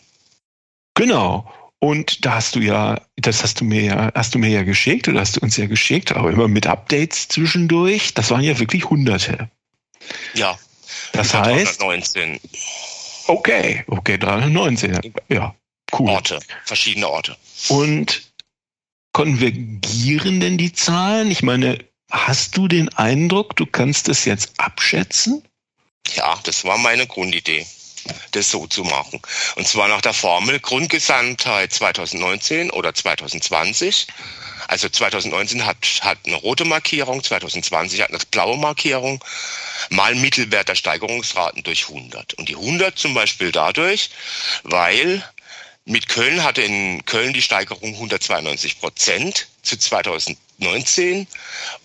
Genau. 0.95 1.51
Und 1.79 2.25
da 2.25 2.35
hast 2.35 2.55
du 2.55 2.59
ja, 2.59 2.99
das 3.17 3.43
hast 3.43 3.61
du 3.61 3.65
mir 3.65 3.81
ja, 3.81 4.11
hast 4.15 4.33
du 4.33 4.39
mir 4.39 4.49
ja 4.49 4.63
geschickt 4.63 5.07
oder 5.07 5.19
hast 5.19 5.37
du 5.37 5.41
uns 5.41 5.57
ja 5.57 5.67
geschickt, 5.67 6.11
aber 6.11 6.31
immer 6.31 6.47
mit 6.47 6.65
Updates 6.65 7.27
zwischendurch. 7.27 8.13
Das 8.15 8.31
waren 8.31 8.41
ja 8.41 8.57
wirklich 8.57 8.89
Hunderte. 8.89 9.49
Ja. 10.33 10.57
Das 11.13 11.33
heißt. 11.33 11.79
319. 11.81 12.39
Okay, 13.27 13.83
okay, 13.87 14.17
319. 14.17 14.99
Ja, 15.29 15.53
cool. 15.97 16.09
Orte, 16.09 16.39
verschiedene 16.65 17.07
Orte. 17.07 17.37
Und 17.67 18.31
konvergieren 19.11 20.39
denn 20.39 20.57
die 20.57 20.73
Zahlen? 20.73 21.29
Ich 21.29 21.43
meine, 21.43 21.77
hast 22.09 22.57
du 22.57 22.67
den 22.67 22.89
Eindruck, 22.89 23.55
du 23.55 23.65
kannst 23.65 24.09
es 24.09 24.25
jetzt 24.25 24.53
abschätzen? 24.57 25.43
Ja, 26.15 26.39
das 26.43 26.63
war 26.63 26.77
meine 26.77 27.05
Grundidee 27.05 27.67
das 28.31 28.51
so 28.51 28.67
zu 28.67 28.83
machen. 28.83 29.21
Und 29.55 29.67
zwar 29.67 29.87
nach 29.87 30.01
der 30.01 30.13
Formel 30.13 30.59
Grundgesamtheit 30.59 31.73
2019 31.73 32.69
oder 32.71 32.93
2020. 32.93 34.07
Also 34.67 34.89
2019 34.89 35.65
hat, 35.65 35.77
hat 36.01 36.17
eine 36.25 36.35
rote 36.35 36.65
Markierung, 36.65 37.23
2020 37.23 38.01
hat 38.01 38.09
eine 38.09 38.19
blaue 38.31 38.57
Markierung, 38.57 39.23
mal 39.89 40.13
Mittelwert 40.15 40.67
der 40.67 40.75
Steigerungsraten 40.75 41.63
durch 41.63 41.87
100. 41.87 42.33
Und 42.33 42.49
die 42.49 42.55
100 42.55 42.99
zum 42.99 43.13
Beispiel 43.13 43.53
dadurch, 43.53 44.09
weil 44.63 45.23
mit 45.85 46.09
Köln 46.09 46.43
hatte 46.43 46.63
in 46.63 47.05
Köln 47.05 47.31
die 47.31 47.41
Steigerung 47.41 47.93
192 47.93 48.81
Prozent 48.81 49.47
zu 49.61 49.77
2019 49.77 51.27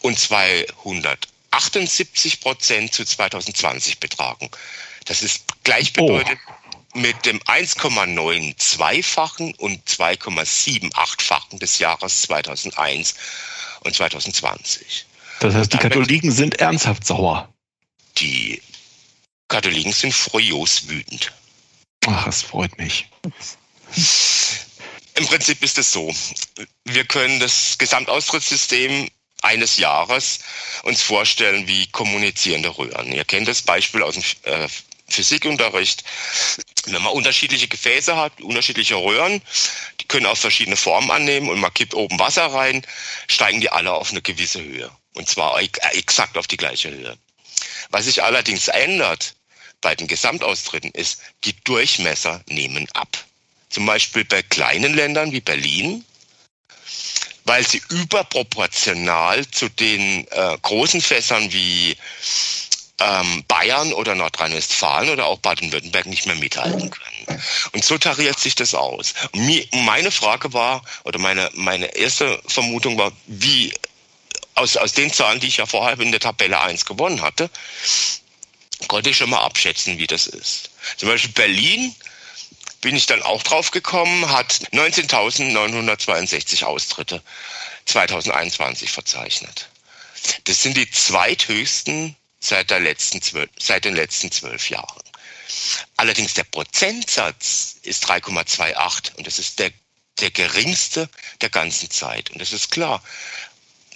und 0.00 0.18
278 0.18 2.40
Prozent 2.40 2.92
zu 2.92 3.04
2020 3.04 4.00
betragen. 4.00 4.50
Das 5.04 5.22
ist 5.22 5.44
gleichbedeutend 5.64 6.38
oh. 6.46 6.98
mit 6.98 7.26
dem 7.26 7.38
1,92-fachen 7.40 9.54
und 9.56 9.86
2,78-fachen 9.88 11.58
des 11.58 11.78
Jahres 11.78 12.22
2001 12.22 13.14
und 13.80 13.94
2020. 13.94 15.04
Das 15.40 15.54
heißt, 15.54 15.72
die 15.72 15.78
Katholiken 15.78 16.30
sind 16.30 16.60
ernsthaft 16.60 17.06
sauer. 17.06 17.48
Die 18.18 18.60
Katholiken 19.48 19.92
sind 19.92 20.14
furios 20.14 20.88
wütend. 20.88 21.32
Ach, 22.06 22.26
es 22.26 22.42
freut 22.42 22.76
mich. 22.78 23.08
Im 25.14 25.26
Prinzip 25.26 25.62
ist 25.62 25.78
es 25.78 25.92
so. 25.92 26.12
Wir 26.84 27.04
können 27.04 27.38
das 27.38 27.76
Gesamtaustrittssystem 27.78 29.08
eines 29.42 29.76
Jahres 29.76 30.40
uns 30.84 31.02
vorstellen 31.02 31.66
wie 31.66 31.86
kommunizierende 31.88 32.76
Röhren. 32.76 33.12
Ihr 33.12 33.24
kennt 33.24 33.48
das 33.48 33.62
Beispiel 33.62 34.02
aus 34.02 34.14
dem 34.14 34.22
äh, 34.44 34.68
Physikunterricht. 35.12 36.04
Wenn 36.86 37.02
man 37.02 37.12
unterschiedliche 37.12 37.68
Gefäße 37.68 38.16
hat, 38.16 38.40
unterschiedliche 38.40 38.96
Röhren, 38.96 39.40
die 40.00 40.06
können 40.06 40.26
auch 40.26 40.36
verschiedene 40.36 40.76
Formen 40.76 41.10
annehmen 41.10 41.48
und 41.48 41.60
man 41.60 41.72
kippt 41.72 41.94
oben 41.94 42.18
Wasser 42.18 42.46
rein, 42.46 42.84
steigen 43.28 43.60
die 43.60 43.70
alle 43.70 43.92
auf 43.92 44.10
eine 44.10 44.22
gewisse 44.22 44.62
Höhe. 44.62 44.90
Und 45.14 45.28
zwar 45.28 45.60
exakt 45.60 46.36
auf 46.36 46.46
die 46.46 46.56
gleiche 46.56 46.90
Höhe. 46.90 47.16
Was 47.90 48.06
sich 48.06 48.22
allerdings 48.22 48.68
ändert 48.68 49.34
bei 49.80 49.94
den 49.94 50.06
Gesamtaustritten 50.06 50.90
ist, 50.92 51.20
die 51.44 51.54
Durchmesser 51.64 52.42
nehmen 52.48 52.88
ab. 52.94 53.24
Zum 53.68 53.84
Beispiel 53.86 54.24
bei 54.24 54.42
kleinen 54.42 54.94
Ländern 54.94 55.32
wie 55.32 55.40
Berlin, 55.40 56.04
weil 57.44 57.66
sie 57.66 57.82
überproportional 57.88 59.46
zu 59.50 59.68
den 59.68 60.26
äh, 60.28 60.58
großen 60.62 61.00
Fässern 61.00 61.52
wie 61.52 61.96
ähm, 63.02 63.44
Bayern 63.48 63.92
oder 63.92 64.14
Nordrhein-Westfalen 64.14 65.10
oder 65.10 65.26
auch 65.26 65.38
Baden-Württemberg 65.38 66.06
nicht 66.06 66.26
mehr 66.26 66.36
mithalten 66.36 66.90
können. 66.90 67.42
Und 67.72 67.84
so 67.84 67.98
tariert 67.98 68.38
sich 68.38 68.54
das 68.54 68.74
aus. 68.74 69.14
Und 69.32 69.74
meine 69.84 70.10
Frage 70.10 70.52
war, 70.52 70.82
oder 71.04 71.18
meine, 71.18 71.50
meine 71.54 71.96
erste 71.96 72.40
Vermutung 72.46 72.98
war, 72.98 73.12
wie 73.26 73.72
aus, 74.54 74.76
aus 74.76 74.92
den 74.92 75.12
Zahlen, 75.12 75.40
die 75.40 75.48
ich 75.48 75.56
ja 75.58 75.66
vorher 75.66 75.98
in 75.98 76.12
der 76.12 76.20
Tabelle 76.20 76.60
1 76.60 76.84
gewonnen 76.84 77.22
hatte, 77.22 77.50
konnte 78.88 79.10
ich 79.10 79.16
schon 79.16 79.30
mal 79.30 79.42
abschätzen, 79.42 79.98
wie 79.98 80.06
das 80.06 80.26
ist. 80.26 80.70
Zum 80.96 81.08
Beispiel 81.08 81.32
Berlin 81.32 81.94
bin 82.80 82.96
ich 82.96 83.06
dann 83.06 83.22
auch 83.22 83.42
drauf 83.42 83.70
gekommen, 83.70 84.28
hat 84.28 84.52
19.962 84.72 86.64
Austritte 86.64 87.22
2021 87.86 88.90
verzeichnet. 88.90 89.68
Das 90.44 90.62
sind 90.62 90.76
die 90.76 90.90
zweithöchsten 90.90 92.16
seit, 92.42 92.70
der 92.70 92.80
letzten 92.80 93.22
zwölf, 93.22 93.48
seit 93.58 93.84
den 93.84 93.94
letzten 93.94 94.30
zwölf 94.30 94.68
Jahren. 94.68 95.02
Allerdings 95.96 96.34
der 96.34 96.44
Prozentsatz 96.44 97.76
ist 97.82 98.06
3,28 98.06 99.16
und 99.16 99.26
das 99.26 99.38
ist 99.38 99.58
der, 99.58 99.70
der 100.20 100.30
geringste 100.30 101.08
der 101.40 101.50
ganzen 101.50 101.90
Zeit. 101.90 102.30
Und 102.30 102.40
das 102.40 102.52
ist 102.52 102.70
klar. 102.70 103.02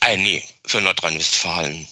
äh, 0.00 0.16
nee, 0.16 0.42
für 0.66 0.80
Nordrhein-Westfalen. 0.80 1.86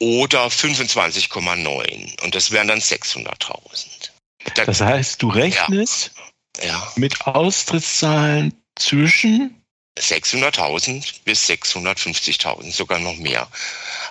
Oder 0.00 0.46
25,9. 0.46 2.22
Und 2.22 2.34
das 2.34 2.50
wären 2.50 2.68
dann 2.68 2.80
600.000. 2.80 4.10
Das 4.54 4.80
heißt, 4.80 5.22
du 5.22 5.28
rechnest 5.28 6.12
ja. 6.16 6.22
Ja. 6.62 6.92
Mit 6.96 7.26
Austrittszahlen 7.26 8.54
zwischen 8.76 9.62
600.000 9.98 11.24
bis 11.24 11.48
650.000, 11.48 12.72
sogar 12.72 13.00
noch 13.00 13.16
mehr. 13.16 13.48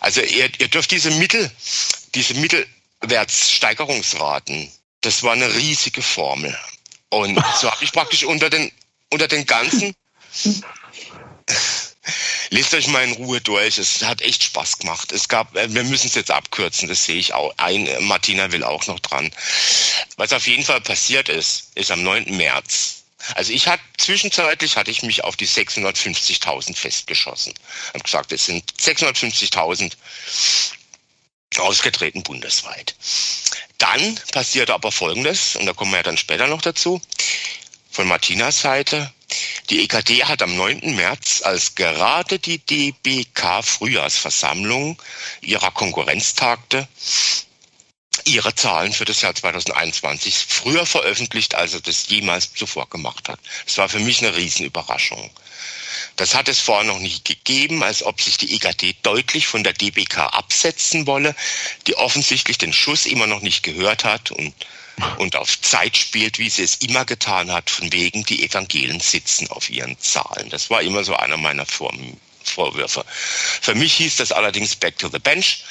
Also 0.02 0.22
ihr, 0.22 0.50
ihr 0.60 0.68
dürft 0.68 0.92
diese 0.92 1.12
Mittel, 1.12 1.50
diese 2.14 2.34
Mittelwertssteigerungsraten, 2.36 4.70
das 5.02 5.24
war 5.24 5.32
eine 5.34 5.54
riesige 5.56 6.02
Formel. 6.02 6.58
Und 7.10 7.42
so 7.60 7.72
habe 7.72 7.84
ich 7.84 7.94
praktisch 7.94 8.26
unter 8.26 8.50
den, 8.50 8.72
unter 9.12 9.28
den 9.28 9.46
ganzen 9.46 9.94
Lest 12.50 12.74
euch 12.74 12.88
mal 12.88 13.04
in 13.04 13.14
Ruhe 13.14 13.42
durch. 13.42 13.78
Es 13.78 14.02
hat 14.04 14.22
echt 14.22 14.44
Spaß 14.44 14.80
gemacht. 14.80 15.12
Es 15.12 15.28
gab, 15.28 15.56
äh, 15.56 15.74
wir 15.74 15.84
müssen 15.84 16.08
es 16.08 16.16
jetzt 16.16 16.32
abkürzen, 16.32 16.88
das 16.88 17.04
sehe 17.04 17.18
ich 17.18 17.34
auch 17.34 17.54
ein. 17.58 17.90
Martina 18.06 18.52
will 18.52 18.64
auch 18.64 18.88
noch 18.88 19.00
dran. 19.00 19.32
Was 20.16 20.34
auf 20.34 20.48
jeden 20.48 20.64
Fall 20.64 20.82
passiert 20.82 21.30
ist, 21.30 21.72
ist 21.76 21.92
am 21.92 22.04
9. 22.04 22.38
März. 22.38 23.04
Also 23.36 23.52
ich 23.52 23.68
hatte 23.68 23.84
zwischenzeitlich 23.98 24.78
hatte 24.78 24.92
ich 24.92 25.04
mich 25.04 25.24
auf 25.24 25.36
die 25.36 25.48
650.000 25.48 26.76
festgeschossen. 26.76 27.54
Hab 27.94 28.04
gesagt, 28.04 28.32
es 28.32 28.46
sind 28.46 28.64
650.000 28.80 29.94
ausgetreten 31.58 32.24
bundesweit. 32.24 32.96
Dann 33.78 34.20
passierte 34.32 34.74
aber 34.74 34.92
Folgendes, 34.92 35.56
und 35.56 35.66
da 35.66 35.74
kommen 35.74 35.92
wir 35.92 35.98
ja 35.98 36.04
dann 36.04 36.18
später 36.18 36.48
noch 36.48 36.62
dazu, 36.62 37.02
von 37.92 38.08
Martinas 38.08 38.62
Seite. 38.62 39.12
Die 39.70 39.84
EKD 39.84 40.24
hat 40.24 40.42
am 40.42 40.56
9. 40.56 40.96
März, 40.96 41.42
als 41.44 41.76
gerade 41.76 42.40
die 42.40 42.60
DBK 42.60 43.64
Frühjahrsversammlung 43.64 45.02
ihrer 45.42 45.72
Konkurrenz 45.72 46.36
tagte, 46.36 46.88
ihre 48.26 48.56
Zahlen 48.56 48.94
für 48.94 49.06
das 49.06 49.22
Jahr 49.22 49.36
2021 49.36 50.36
früher 50.48 50.86
veröffentlicht, 50.86 51.56
als 51.56 51.74
er 51.74 51.82
das 51.82 52.08
jemals 52.10 52.54
zuvor 52.54 52.90
gemacht 52.90 53.30
hat. 53.30 53.40
Das 53.66 53.78
war 53.78 53.90
für 53.90 54.00
mich 54.00 54.20
eine 54.20 54.36
Riesenüberraschung. 54.36 55.30
Das 56.16 56.34
hat 56.34 56.50
es 56.50 56.60
vorher 56.60 56.86
noch 56.86 57.00
nicht 57.00 57.26
gegeben, 57.26 57.84
als 57.84 58.04
ob 58.04 58.22
sich 58.22 58.38
die 58.38 58.56
EKD 58.56 58.96
deutlich 59.04 59.48
von 59.48 59.64
der 59.64 59.74
DBK 59.74 60.18
absetzen 60.34 61.08
wolle, 61.08 61.36
die 61.86 61.96
offensichtlich 61.96 62.58
den 62.58 62.74
Schuss 62.74 63.06
immer 63.06 63.28
noch 63.28 63.42
nicht 63.42 63.64
gehört 63.64 64.04
hat 64.04 64.32
und 64.32 64.54
und 65.18 65.36
auf 65.36 65.62
Zeit 65.62 65.96
spielt, 65.98 66.40
wie 66.40 66.50
sie 66.50 66.64
es 66.64 66.76
immer 66.76 67.06
getan 67.06 67.52
hat, 67.52 67.70
von 67.70 67.92
wegen 67.92 68.24
die 68.24 68.44
Evangelien 68.44 69.00
sitzen 69.00 69.50
auf 69.50 69.70
ihren 69.70 70.00
Zahlen. 70.00 70.50
Das 70.50 70.70
war 70.70 70.82
immer 70.82 71.04
so 71.04 71.16
einer 71.16 71.38
meiner 71.38 71.66
Vorwürfe. 71.66 73.06
Für 73.62 73.76
mich 73.76 73.94
hieß 73.96 74.18
das 74.18 74.32
allerdings 74.32 74.76
Back 74.76 74.98
to 74.98 75.10
the 75.10 75.20
Bench. 75.20 75.64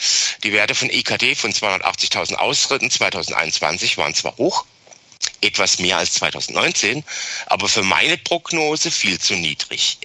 Die 0.45 0.53
Werte 0.53 0.75
von 0.75 0.91
EKD 0.91 1.35
von 1.35 1.53
280.000 1.53 2.37
Austritten 2.37 2.91
2021 2.91 3.99
waren 3.99 4.15
zwar 4.15 4.37
hoch, 4.37 4.65
etwas 5.41 5.79
mehr 5.79 5.99
als 5.99 6.15
2019, 6.15 7.05
aber 7.47 7.69
für 7.69 7.83
meine 7.83 8.19
Prognose 8.19 8.91
viel 8.91 9.19
zu 9.19 9.35
niedrig. 9.35 9.99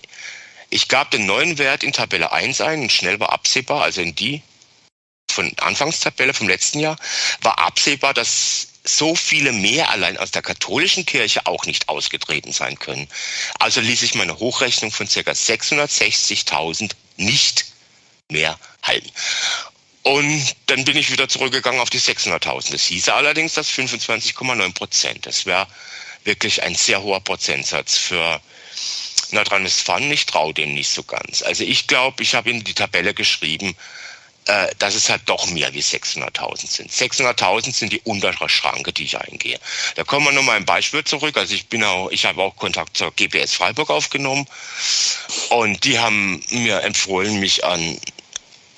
Ich 0.69 0.87
gab 0.87 1.11
den 1.11 1.25
neuen 1.25 1.57
Wert 1.57 1.83
in 1.83 1.91
Tabelle 1.93 2.31
1 2.31 2.61
ein 2.61 2.83
und 2.83 2.91
schnell 2.91 3.19
war 3.19 3.33
absehbar, 3.33 3.83
also 3.83 4.01
in 4.01 4.15
die 4.15 4.41
von 5.29 5.51
Anfangstabelle 5.59 6.33
vom 6.33 6.47
letzten 6.47 6.79
Jahr, 6.79 6.97
war 7.41 7.59
absehbar, 7.59 8.13
dass 8.13 8.70
so 8.83 9.15
viele 9.15 9.51
mehr 9.51 9.89
allein 9.89 10.17
aus 10.17 10.31
der 10.31 10.41
katholischen 10.41 11.05
Kirche 11.05 11.45
auch 11.45 11.65
nicht 11.65 11.89
ausgetreten 11.89 12.51
sein 12.51 12.79
können. 12.79 13.07
Also 13.59 13.79
ließ 13.81 14.01
ich 14.01 14.15
meine 14.15 14.39
Hochrechnung 14.39 14.91
von 14.91 15.07
ca. 15.07 15.19
660.000 15.19 16.91
nicht 17.17 17.65
mehr 18.29 18.57
halten. 18.81 19.11
Und 20.03 20.55
dann 20.65 20.83
bin 20.83 20.97
ich 20.97 21.11
wieder 21.11 21.29
zurückgegangen 21.29 21.79
auf 21.79 21.91
die 21.91 21.99
600.000. 21.99 22.71
Das 22.71 22.85
hieße 22.85 23.13
allerdings, 23.13 23.53
dass 23.53 23.69
25,9 23.69 24.73
Prozent. 24.73 25.25
Das 25.27 25.45
wäre 25.45 25.67
wirklich 26.23 26.63
ein 26.63 26.73
sehr 26.73 27.03
hoher 27.03 27.21
Prozentsatz 27.21 27.97
für 27.97 28.41
Nordrhein-Westfalen. 29.31 30.11
Ich 30.11 30.25
traue 30.25 30.55
dem 30.55 30.73
nicht 30.73 30.89
so 30.89 31.03
ganz. 31.03 31.43
Also 31.43 31.63
ich 31.63 31.85
glaube, 31.85 32.23
ich 32.23 32.33
habe 32.33 32.49
in 32.49 32.63
die 32.63 32.73
Tabelle 32.73 33.13
geschrieben, 33.13 33.75
äh, 34.47 34.69
dass 34.79 34.95
es 34.95 35.09
halt 35.09 35.21
doch 35.25 35.45
mehr 35.47 35.71
wie 35.73 35.81
600.000 35.81 36.67
sind. 36.67 36.91
600.000 36.91 37.73
sind 37.73 37.93
die 37.93 38.01
untere 38.01 38.49
Schranke, 38.49 38.91
die 38.91 39.03
ich 39.03 39.17
eingehe. 39.17 39.59
Da 39.95 40.03
kommen 40.03 40.25
wir 40.25 40.31
nochmal 40.31 40.57
ein 40.57 40.65
Beispiel 40.65 41.03
zurück. 41.03 41.37
Also 41.37 41.53
ich 41.53 41.67
bin 41.67 41.83
auch, 41.83 42.09
ich 42.09 42.25
habe 42.25 42.41
auch 42.41 42.55
Kontakt 42.55 42.97
zur 42.97 43.11
GPS 43.11 43.53
Freiburg 43.53 43.91
aufgenommen 43.91 44.47
und 45.49 45.83
die 45.83 45.99
haben 45.99 46.43
mir 46.49 46.81
empfohlen, 46.81 47.39
mich 47.39 47.63
an 47.63 47.99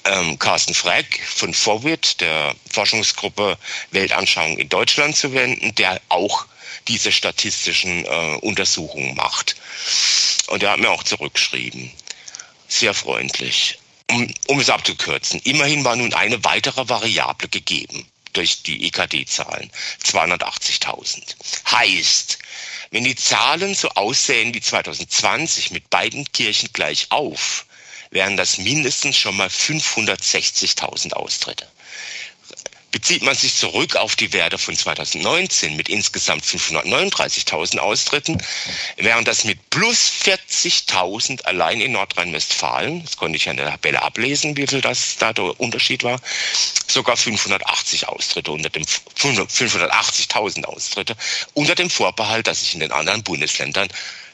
ähm, 0.03 0.37
Carsten 0.37 0.73
Freck 0.73 1.21
von 1.25 1.53
Forward, 1.53 2.19
der 2.19 2.55
Forschungsgruppe 2.69 3.57
Weltanschauung 3.91 4.57
in 4.57 4.67
Deutschland 4.67 5.15
zu 5.15 5.33
wenden, 5.33 5.73
der 5.75 6.01
auch 6.09 6.45
diese 6.89 7.13
statistischen 7.13 8.03
äh, 8.03 8.37
Untersuchungen 8.41 9.15
macht. 9.15 9.55
Und 10.47 10.61
er 10.61 10.71
hat 10.71 10.79
mir 10.79 10.89
auch 10.89 11.03
zurückgeschrieben. 11.03 11.89
Sehr 12.67 12.93
freundlich 12.93 13.79
um, 14.13 14.33
um 14.47 14.59
es 14.59 14.69
abzukürzen, 14.69 15.39
immerhin 15.43 15.83
war 15.83 15.95
nun 15.95 16.13
eine 16.13 16.43
weitere 16.43 16.87
Variable 16.87 17.49
gegeben 17.49 18.07
durch 18.33 18.63
die 18.63 18.87
EKD-Zahlen, 18.87 19.71
280.000. 20.03 21.35
Heißt, 21.71 22.39
wenn 22.91 23.03
die 23.03 23.15
Zahlen 23.15 23.75
so 23.75 23.89
aussehen 23.89 24.53
wie 24.53 24.61
2020 24.61 25.71
mit 25.71 25.89
beiden 25.89 26.31
Kirchen 26.31 26.69
gleich 26.73 27.07
auf, 27.11 27.65
wären 28.11 28.37
das 28.37 28.57
mindestens 28.57 29.17
schon 29.17 29.35
mal 29.37 29.47
560.000 29.47 31.13
Austritte. 31.13 31.67
Bezieht 32.93 33.23
man 33.23 33.33
sich 33.35 33.55
zurück 33.55 33.95
auf 33.95 34.15
die 34.15 34.33
Werte 34.33 34.59
von 34.59 34.75
2019 34.77 35.75
mit 35.75 35.89
insgesamt 35.89 36.45
539.000 36.45 37.79
Austritten, 37.79 38.37
während 38.97 39.27
das 39.27 39.45
mit 39.45 39.71
plus 39.71 40.11
40.000 40.23 41.41
allein 41.41 41.81
in 41.81 41.93
Nordrhein-Westfalen, 41.93 43.03
das 43.03 43.17
konnte 43.17 43.37
ich 43.37 43.49
an 43.49 43.57
der 43.57 43.71
Tabelle 43.71 44.03
ablesen, 44.03 44.55
wie 44.57 44.67
viel 44.67 44.81
das 44.81 45.17
da 45.17 45.33
der 45.33 45.59
Unterschied 45.59 46.03
war, 46.03 46.21
sogar 46.87 47.17
580 47.17 48.07
Austritte 48.09 48.51
unter 48.51 48.69
dem 48.69 48.83
580.000 48.83 50.65
Austritte 50.65 51.15
unter 51.55 51.73
dem 51.73 51.89
Vorbehalt, 51.89 52.45
dass 52.45 52.59
sich 52.59 52.75
in 52.75 52.79
den 52.79 52.91
anderen 52.91 53.23
Bundesländern 53.23 53.87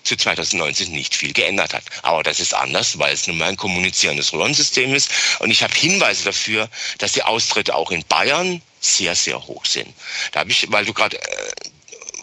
zu 0.09 0.17
2019 0.17 0.91
nicht 0.91 1.15
viel 1.15 1.33
geändert 1.33 1.73
hat. 1.73 1.83
Aber 2.01 2.23
das 2.23 2.39
ist 2.39 2.53
anders, 2.53 2.97
weil 2.97 3.13
es 3.13 3.27
nun 3.27 3.37
mal 3.37 3.49
ein 3.49 3.57
kommunizierendes 3.57 4.33
Röhrensystem 4.33 4.93
ist. 4.93 5.11
Und 5.39 5.51
ich 5.51 5.63
habe 5.63 5.73
Hinweise 5.73 6.25
dafür, 6.25 6.69
dass 6.97 7.13
die 7.13 7.23
Austritte 7.23 7.75
auch 7.75 7.91
in 7.91 8.03
Bayern 8.05 8.61
sehr, 8.81 9.15
sehr 9.15 9.45
hoch 9.45 9.65
sind. 9.65 9.93
Da 10.31 10.41
habe 10.41 10.51
ich, 10.51 10.71
weil 10.71 10.85
du 10.85 10.93
gerade 10.93 11.21
äh, 11.21 11.51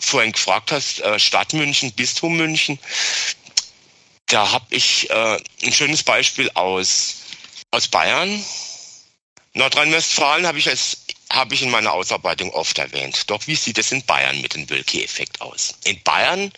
vorhin 0.01 0.33
gefragt 0.33 0.73
hast, 0.73 1.01
äh, 1.01 1.19
Stadt 1.19 1.53
München, 1.53 1.93
Bistum 1.93 2.37
München, 2.37 2.79
da 4.27 4.51
habe 4.51 4.67
ich 4.71 5.09
äh, 5.11 5.39
ein 5.63 5.73
schönes 5.73 6.03
Beispiel 6.03 6.51
aus, 6.55 7.17
aus 7.71 7.87
Bayern. 7.87 8.45
Nordrhein-Westfalen 9.55 10.47
habe 10.47 10.59
ich 10.59 10.69
als 10.69 10.99
habe 11.31 11.55
ich 11.55 11.63
in 11.63 11.71
meiner 11.71 11.93
Ausarbeitung 11.93 12.51
oft 12.51 12.79
erwähnt. 12.79 13.29
Doch 13.31 13.47
wie 13.47 13.57
sieht 13.57 13.79
es 13.79 13.93
in 13.93 14.05
Bayern 14.05 14.41
mit 14.41 14.55
dem 14.55 14.69
Wölki-Effekt 14.71 15.41
aus? 15.41 15.75
In 15.85 16.01
Bayern 16.03 16.53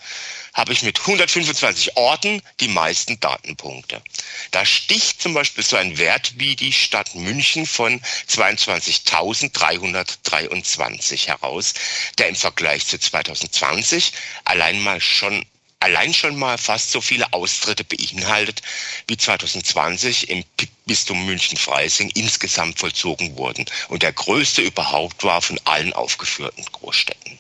habe 0.58 0.72
ich 0.72 0.82
mit 0.82 0.98
125 0.98 1.96
Orten 1.96 2.42
die 2.58 2.66
meisten 2.66 3.20
Datenpunkte. 3.20 4.02
Da 4.50 4.66
sticht 4.66 5.22
zum 5.22 5.32
Beispiel 5.32 5.62
so 5.62 5.76
ein 5.76 5.98
Wert 5.98 6.32
wie 6.36 6.56
die 6.56 6.72
Stadt 6.72 7.14
München 7.14 7.64
von 7.64 8.00
22.323 8.28 11.28
heraus, 11.28 11.74
der 12.18 12.26
im 12.28 12.34
Vergleich 12.34 12.88
zu 12.88 12.98
2020 12.98 14.12
allein 14.44 14.82
mal 14.82 15.00
schon 15.00 15.46
allein 15.78 16.12
schon 16.12 16.36
mal 16.36 16.58
fast 16.58 16.90
so 16.90 17.00
viele 17.00 17.32
Austritte 17.32 17.84
beinhaltet, 17.84 18.62
wie 19.06 19.16
2020 19.16 20.28
im 20.28 20.42
Bistum 20.86 21.24
München-Freising 21.24 22.10
insgesamt 22.16 22.80
vollzogen 22.80 23.36
wurden 23.36 23.64
und 23.88 24.02
der 24.02 24.12
größte 24.12 24.62
überhaupt 24.62 25.22
war 25.22 25.40
von 25.40 25.60
allen 25.66 25.92
aufgeführten 25.92 26.64
Großstädten. 26.72 27.38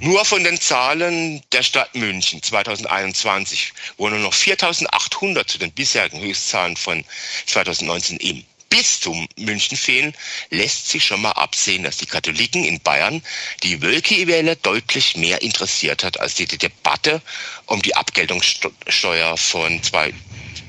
Nur 0.00 0.24
von 0.24 0.44
den 0.44 0.60
Zahlen 0.60 1.42
der 1.52 1.62
Stadt 1.62 1.94
München 1.94 2.42
2021, 2.42 3.72
wo 3.96 4.08
nur 4.08 4.18
noch 4.18 4.34
4.800 4.34 5.46
zu 5.46 5.58
den 5.58 5.72
bisherigen 5.72 6.20
Höchstzahlen 6.20 6.76
von 6.76 7.04
2019 7.46 8.18
im 8.18 8.44
Bistum 8.70 9.28
München 9.36 9.76
fehlen, 9.76 10.14
lässt 10.50 10.88
sich 10.88 11.04
schon 11.04 11.20
mal 11.20 11.32
absehen, 11.32 11.82
dass 11.82 11.96
die 11.96 12.06
Katholiken 12.06 12.64
in 12.64 12.80
Bayern 12.80 13.22
die 13.64 13.82
Wölki-Welle 13.82 14.56
deutlich 14.56 15.16
mehr 15.16 15.42
interessiert 15.42 16.04
hat 16.04 16.20
als 16.20 16.34
die 16.34 16.46
Debatte 16.46 17.20
um 17.66 17.82
die 17.82 17.96
Abgeltungssteuer 17.96 19.36
von 19.36 19.82
zwei 19.82 20.14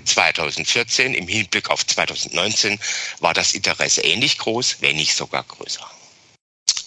2014 0.05 1.13
im 1.13 1.27
Hinblick 1.27 1.69
auf 1.69 1.85
2019 1.85 2.79
war 3.19 3.35
das 3.35 3.53
Interesse 3.53 4.01
ähnlich 4.01 4.39
groß, 4.39 4.77
wenn 4.79 4.95
nicht 4.95 5.15
sogar 5.15 5.43
größer. 5.43 5.89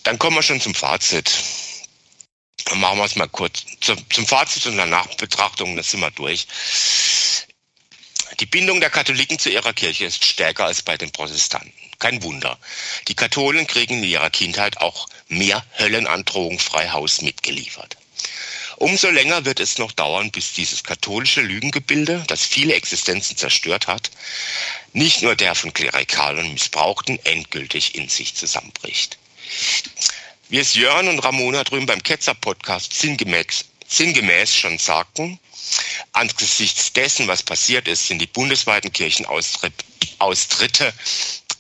Dann 0.03 0.19
kommen 0.19 0.37
wir 0.37 0.43
schon 0.43 0.61
zum 0.61 0.75
Fazit. 0.75 1.31
Machen 2.73 2.99
wir 2.99 3.05
es 3.05 3.17
mal 3.17 3.29
kurz. 3.29 3.65
Zum, 3.81 3.99
zum 4.11 4.27
Fazit 4.27 4.67
und 4.67 4.77
der 4.77 4.87
Nachbetrachtung, 4.87 5.77
das 5.77 5.91
sind 5.91 6.01
wir 6.01 6.11
durch. 6.11 6.47
Die 8.41 8.47
Bindung 8.47 8.81
der 8.81 8.91
Katholiken 8.91 9.39
zu 9.39 9.51
ihrer 9.51 9.73
Kirche 9.73 10.07
ist 10.07 10.25
stärker 10.25 10.65
als 10.65 10.83
bei 10.83 10.97
den 10.97 11.13
Protestanten. 11.13 11.73
Kein 11.99 12.23
Wunder. 12.23 12.59
Die 13.07 13.15
Katholen 13.15 13.67
kriegen 13.67 13.99
in 13.99 14.05
ihrer 14.05 14.31
Kindheit 14.31 14.79
auch 14.79 15.09
mehr 15.29 15.65
Höllenandrohung 15.79 16.59
frei 16.59 16.91
Haus 16.91 17.23
mitgeliefert. 17.23 17.97
Umso 18.77 19.09
länger 19.11 19.45
wird 19.45 19.61
es 19.61 19.79
noch 19.79 19.93
dauern, 19.93 20.33
bis 20.33 20.53
dieses 20.53 20.83
katholische 20.83 21.43
Lügengebilde, 21.43 22.25
das 22.27 22.45
viele 22.45 22.75
Existenzen 22.75 23.37
zerstört 23.37 23.87
hat, 23.87 24.11
nicht 24.93 25.23
nur 25.23 25.37
der 25.37 25.55
von 25.55 25.73
Klerikalen 25.73 26.53
Missbrauchten 26.53 27.25
endgültig 27.25 27.95
in 27.95 28.09
sich 28.09 28.35
zusammenbricht. 28.35 29.17
Wie 30.49 30.59
es 30.59 30.75
Jörn 30.75 31.09
und 31.09 31.21
Ramona 31.21 31.65
drüben 31.65 31.87
beim 31.87 32.03
Ketzer-Podcast 32.03 32.93
sinngemäß, 32.93 33.65
sinngemäß 33.89 34.55
schon 34.55 34.79
sagten, 34.79 35.39
Angesichts 36.13 36.93
dessen, 36.93 37.27
was 37.27 37.43
passiert 37.43 37.89
ist, 37.89 38.07
sind 38.07 38.21
die 38.21 38.27
bundesweiten 38.27 38.93
Kirchenaustritte 38.93 40.93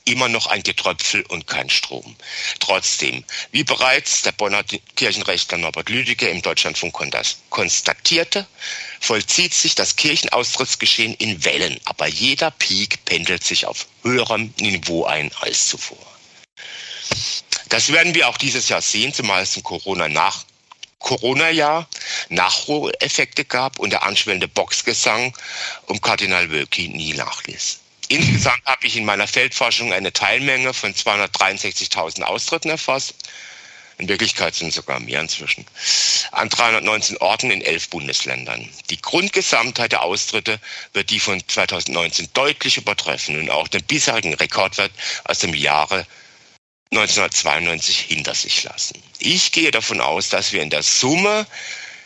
immer 0.05 0.29
noch 0.29 0.47
ein 0.47 0.62
Getröpfel 0.62 1.23
und 1.29 1.47
kein 1.47 1.70
Strom. 1.70 2.14
Trotzdem, 2.61 3.25
wie 3.53 3.64
bereits 3.64 4.23
der 4.23 4.33
Bonner 4.33 4.62
Kirchenrechtler 4.97 5.59
Norbert 5.59 5.88
Lüdecke 5.88 6.29
im 6.29 6.42
Deutschlandfunk 6.42 6.94
konstatierte, 7.49 8.47
vollzieht 9.01 9.55
sich 9.55 9.75
das 9.75 9.97
Kirchenaustrittsgeschehen 9.97 11.14
in 11.14 11.42
Wellen, 11.44 11.81
aber 11.85 12.07
jeder 12.07 12.51
Peak 12.51 13.05
pendelt 13.07 13.44
sich 13.44 13.66
auf 13.66 13.87
höherem 14.03 14.53
Niveau 14.59 15.05
ein 15.05 15.31
als 15.40 15.68
zuvor. 15.68 16.13
Das 17.68 17.92
werden 17.92 18.14
wir 18.14 18.29
auch 18.29 18.38
dieses 18.38 18.68
Jahr 18.68 18.83
sehen, 18.83 19.12
zumal 19.12 19.42
es 19.42 19.57
im 19.57 19.62
Corona 19.62 20.09
nach 20.09 20.44
Corona-Jahr 21.05 21.87
Nachholeffekte 22.31 23.44
gab 23.44 23.79
und 23.79 23.90
der 23.90 24.05
anschwellende 24.05 24.48
Boxgesang 24.48 25.37
um 25.87 26.00
Kardinal 26.00 26.50
Wölki 26.50 26.88
nie 26.88 27.12
nachließ. 27.12 27.81
Insgesamt 28.09 28.64
habe 28.64 28.87
ich 28.87 28.96
in 28.96 29.05
meiner 29.05 29.29
Feldforschung 29.29 29.92
eine 29.92 30.12
Teilmenge 30.12 30.72
von 30.72 30.94
263.000 30.94 32.22
Austritten 32.22 32.70
erfasst. 32.70 33.14
In 33.98 34.09
Wirklichkeit 34.09 34.55
sind 34.55 34.68
es 34.68 34.74
sogar 34.74 34.98
mehr 34.98 35.20
inzwischen. 35.20 35.64
An 36.33 36.48
319 36.48 37.18
Orten 37.18 37.50
in 37.50 37.62
elf 37.62 37.90
Bundesländern. 37.90 38.68
Die 38.90 39.00
Grundgesamtheit 39.00 39.92
der 39.92 40.03
Austritte 40.03 40.59
wird 40.94 41.11
die 41.11 41.20
von 41.20 41.42
2019 41.46 42.29
deutlich 42.35 42.77
übertreffen 42.77 43.38
und 43.38 43.50
auch 43.50 43.68
den 43.68 43.85
bisherigen 43.85 44.35
Rekordwert 44.35 44.90
aus 45.24 45.38
dem 45.38 45.55
Jahre 45.55 46.07
1992 46.97 47.99
hinter 47.99 48.35
sich 48.35 48.63
lassen. 48.63 49.03
Ich 49.19 49.51
gehe 49.53 49.71
davon 49.73 50.01
aus, 50.01 50.29
dass 50.29 50.53
wir 50.53 50.63
in 50.63 50.71
der 50.71 50.83
Summe 50.83 51.47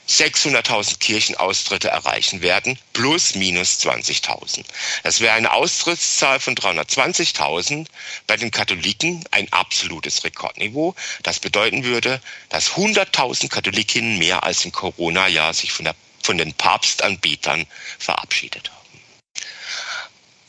600.000 0.09 0.99
Kirchenaustritte 0.99 1.89
erreichen 1.89 2.41
werden, 2.41 2.79
plus 2.95 3.35
minus 3.35 3.79
20.000. 3.81 4.65
Das 5.03 5.21
wäre 5.21 5.35
eine 5.35 5.53
Austrittszahl 5.53 6.41
von 6.41 6.55
320.000 6.55 7.87
bei 8.27 8.39
den 8.39 8.51
Katholiken, 8.51 9.23
ein 9.31 9.53
absolutes 9.53 10.25
Rekordniveau. 10.25 10.95
Das 11.23 11.39
bedeuten 11.39 11.85
würde, 11.85 12.23
dass 12.49 12.71
100.000 12.71 13.49
Katholikinnen 13.51 14.19
mehr 14.19 14.45
als 14.45 14.65
im 14.65 14.73
Corona-Jahr 14.73 15.53
sich 15.53 15.73
von, 15.73 15.85
der, 15.85 15.95
von 16.23 16.39
den 16.39 16.55
Papstanbetern 16.55 17.67
verabschiedet 17.99 18.71
haben. 18.71 18.78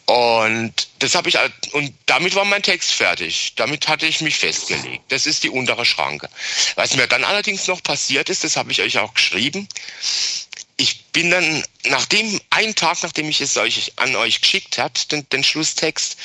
Und 0.10 0.88
das 0.98 1.14
habe 1.14 1.30
ich 1.30 1.38
und 1.74 1.94
damit 2.08 2.34
war 2.34 2.44
mein 2.44 2.64
Text 2.64 2.94
fertig. 2.94 3.54
Damit 3.58 3.88
hatte 3.88 4.08
ich 4.08 4.22
mich 4.22 4.40
festgelegt. 4.40 5.04
Das 5.10 5.28
ist 5.28 5.44
die 5.44 5.52
untere 5.52 5.86
Schranke. 5.86 6.28
Was 6.74 6.96
mir 6.96 7.06
dann 7.06 7.24
allerdings 7.24 7.68
noch 7.68 7.84
passiert 7.84 8.28
ist, 8.32 8.44
das 8.44 8.58
habe 8.58 8.72
ich 8.72 8.82
euch 8.82 8.98
auch 8.98 9.14
geschrieben. 9.14 9.70
Ich 10.78 11.06
bin 11.12 11.30
dann, 11.30 11.64
nachdem, 11.84 12.42
einen 12.50 12.74
Tag, 12.74 13.04
nachdem 13.04 13.30
ich 13.30 13.40
es 13.40 13.56
euch 13.58 13.94
an 13.98 14.16
euch 14.16 14.42
geschickt 14.42 14.80
habe, 14.80 14.94
den, 15.12 15.30
den 15.30 15.44
Schlusstext, 15.44 16.18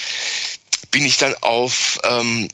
bin 0.91 1.05
ich 1.05 1.19
dann 1.19 1.35
auf 1.43 2.01
ähm, 2.05 2.49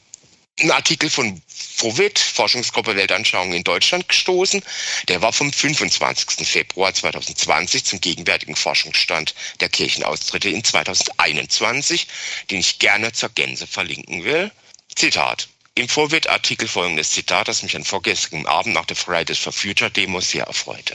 einen 0.59 0.73
Artikel 0.73 1.11
von 1.11 1.41
FOVIT, 1.81 2.19
Forschungsgruppe 2.19 2.95
Weltanschauung 2.95 3.55
in 3.55 3.65
Deutschland, 3.65 4.07
gestoßen. 4.07 4.63
Der 5.09 5.23
war 5.23 5.33
vom 5.33 5.51
25. 5.51 6.47
Februar 6.47 6.93
2020 6.93 7.85
zum 7.85 8.03
gegenwärtigen 8.03 8.55
Forschungsstand 8.55 9.35
der 9.61 9.71
Kirchenaustritte 9.71 10.51
in 10.51 10.63
2021, 10.63 12.07
den 12.51 12.61
ich 12.61 12.81
gerne 12.81 13.13
zur 13.13 13.31
Gänze 13.31 13.67
verlinken 13.67 14.25
will. 14.25 14.53
Zitat. 14.95 15.49
Im 15.75 15.89
Vorwort-Artikel 15.89 16.69
folgendes 16.69 17.13
Zitat, 17.13 17.49
das 17.49 17.63
mich 17.63 17.75
an 17.75 17.85
vorgestern 17.85 18.45
Abend 18.45 18.75
nach 18.75 18.85
der 18.85 18.97
Fridays 18.97 19.39
for 19.39 19.55
Future 19.55 19.91
Demo 19.91 20.21
sehr 20.21 20.45
erfreute. 20.45 20.95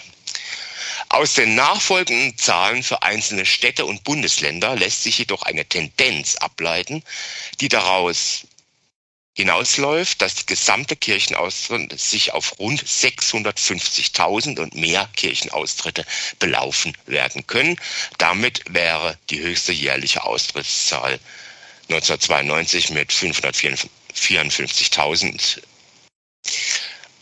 Aus 1.09 1.33
den 1.33 1.55
nachfolgenden 1.55 2.37
Zahlen 2.37 2.83
für 2.83 3.01
einzelne 3.01 3.47
Städte 3.47 3.87
und 3.87 4.03
Bundesländer 4.03 4.75
lässt 4.75 5.01
sich 5.01 5.17
jedoch 5.17 5.41
eine 5.41 5.65
Tendenz 5.65 6.35
ableiten, 6.35 7.01
die 7.59 7.69
daraus 7.69 8.45
hinausläuft, 9.35 10.21
dass 10.21 10.35
die 10.35 10.45
gesamte 10.45 10.95
Kirchenaustritt 10.95 11.99
sich 11.99 12.31
auf 12.33 12.57
rund 12.57 12.81
650.000 12.81 14.59
und 14.59 14.75
mehr 14.75 15.09
Kirchenaustritte 15.15 16.05
belaufen 16.39 16.95
werden 17.05 17.45
können. 17.45 17.77
Damit 18.17 18.61
wäre 18.69 19.17
die 19.29 19.41
höchste 19.41 19.73
jährliche 19.73 20.23
Austrittszahl 20.23 21.19
1992 21.89 22.91
mit 22.91 23.11
554.000 23.11 25.59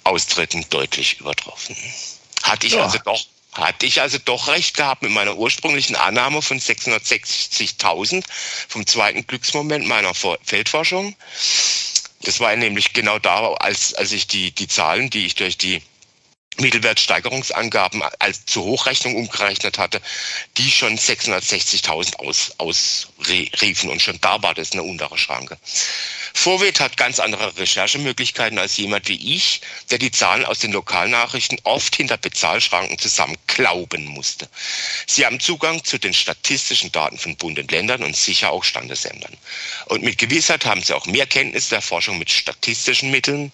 Austritten 0.03 0.63
deutlich 0.69 1.19
übertroffen. 1.19 1.75
Hatte 2.43 2.67
ich 2.67 2.73
ja. 2.73 2.83
also 2.83 2.99
doch 2.99 3.25
hatte 3.53 3.85
ich 3.85 4.01
also 4.01 4.17
doch 4.17 4.47
recht 4.47 4.75
gehabt 4.75 5.03
mit 5.03 5.11
meiner 5.11 5.35
ursprünglichen 5.35 5.95
Annahme 5.95 6.41
von 6.41 6.59
660.000 6.59 8.23
vom 8.67 8.87
zweiten 8.87 9.27
Glücksmoment 9.27 9.85
meiner 9.85 10.15
Feldforschung. 10.15 11.15
Das 12.23 12.39
war 12.39 12.55
nämlich 12.55 12.93
genau 12.93 13.19
da, 13.19 13.53
als, 13.53 13.93
als 13.93 14.11
ich 14.11 14.27
die, 14.27 14.51
die 14.51 14.67
Zahlen, 14.67 15.09
die 15.09 15.25
ich 15.25 15.35
durch 15.35 15.57
die 15.57 15.81
Mittelwertsteigerungsangaben 16.57 18.03
als 18.19 18.45
zur 18.45 18.63
Hochrechnung 18.63 19.15
umgerechnet 19.15 19.77
hatte, 19.77 20.01
die 20.57 20.69
schon 20.69 20.97
660.000 20.97 22.17
aus, 22.17 22.53
ausriefen 22.59 23.89
und 23.89 24.01
schon 24.01 24.19
da 24.21 24.41
war 24.43 24.53
das 24.53 24.71
eine 24.71 24.83
untere 24.83 25.17
Schranke. 25.17 25.57
Vorwet 26.35 26.79
hat 26.79 26.97
ganz 26.97 27.19
andere 27.19 27.55
Recherchemöglichkeiten 27.57 28.57
als 28.57 28.75
jemand 28.77 29.07
wie 29.07 29.35
ich, 29.35 29.61
der 29.91 29.97
die 29.97 30.11
Zahlen 30.11 30.43
aus 30.45 30.59
den 30.59 30.71
Lokalnachrichten 30.73 31.59
oft 31.63 31.95
hinter 31.95 32.17
Bezahlschranken 32.17 32.97
zusammenklauben 32.97 34.05
musste. 34.05 34.49
Sie 35.07 35.25
haben 35.25 35.39
Zugang 35.39 35.83
zu 35.83 35.99
den 35.99 36.13
statistischen 36.13 36.91
Daten 36.91 37.17
von 37.17 37.37
Bund 37.37 37.59
und 37.59 37.71
Ländern 37.71 38.03
und 38.03 38.15
sicher 38.15 38.51
auch 38.51 38.63
Standesämtern. 38.63 39.37
Und 39.85 40.03
mit 40.03 40.17
Gewissheit 40.17 40.65
haben 40.65 40.81
sie 40.81 40.93
auch 40.93 41.05
mehr 41.05 41.27
Kenntnis 41.27 41.69
der 41.69 41.81
Forschung 41.81 42.17
mit 42.17 42.31
statistischen 42.31 43.11
Mitteln. 43.11 43.51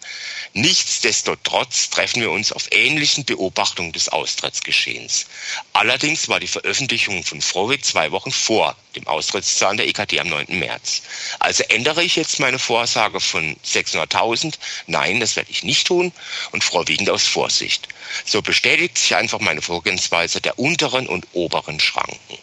Nichtsdestotrotz 0.53 1.89
treffen 1.89 2.21
wir 2.21 2.31
uns 2.31 2.51
auf 2.51 2.67
ähnlichen 2.71 3.25
Beobachtungen 3.25 3.91
des 3.91 4.09
Austrittsgeschehens. 4.09 5.25
Allerdings 5.73 6.27
war 6.27 6.39
die 6.39 6.47
Veröffentlichung 6.47 7.23
von 7.23 7.41
Vorwet 7.41 7.85
zwei 7.85 8.11
Wochen 8.11 8.31
vor 8.31 8.75
dem 8.95 9.05
Austrittszahlen 9.07 9.77
der 9.77 9.87
EKD 9.87 10.19
am 10.19 10.29
9. 10.29 10.57
März. 10.57 11.03
Also 11.39 11.63
ändere 11.69 12.03
ich 12.03 12.15
jetzt 12.15 12.39
meine 12.39 12.57
Vorsage 12.69 13.19
von 13.19 13.55
600.000. 13.65 14.53
Nein, 14.85 15.19
das 15.19 15.35
werde 15.35 15.49
ich 15.49 15.63
nicht 15.63 15.87
tun 15.87 16.11
und 16.51 16.63
vorwiegend 16.63 17.09
aus 17.09 17.23
Vorsicht. 17.23 17.87
So 18.25 18.43
bestätigt 18.43 18.95
sich 18.95 19.15
einfach 19.15 19.39
meine 19.39 19.63
Vorgehensweise 19.63 20.39
der 20.39 20.59
unteren 20.59 21.07
und 21.07 21.25
oberen 21.33 21.79
Schranken. 21.79 22.37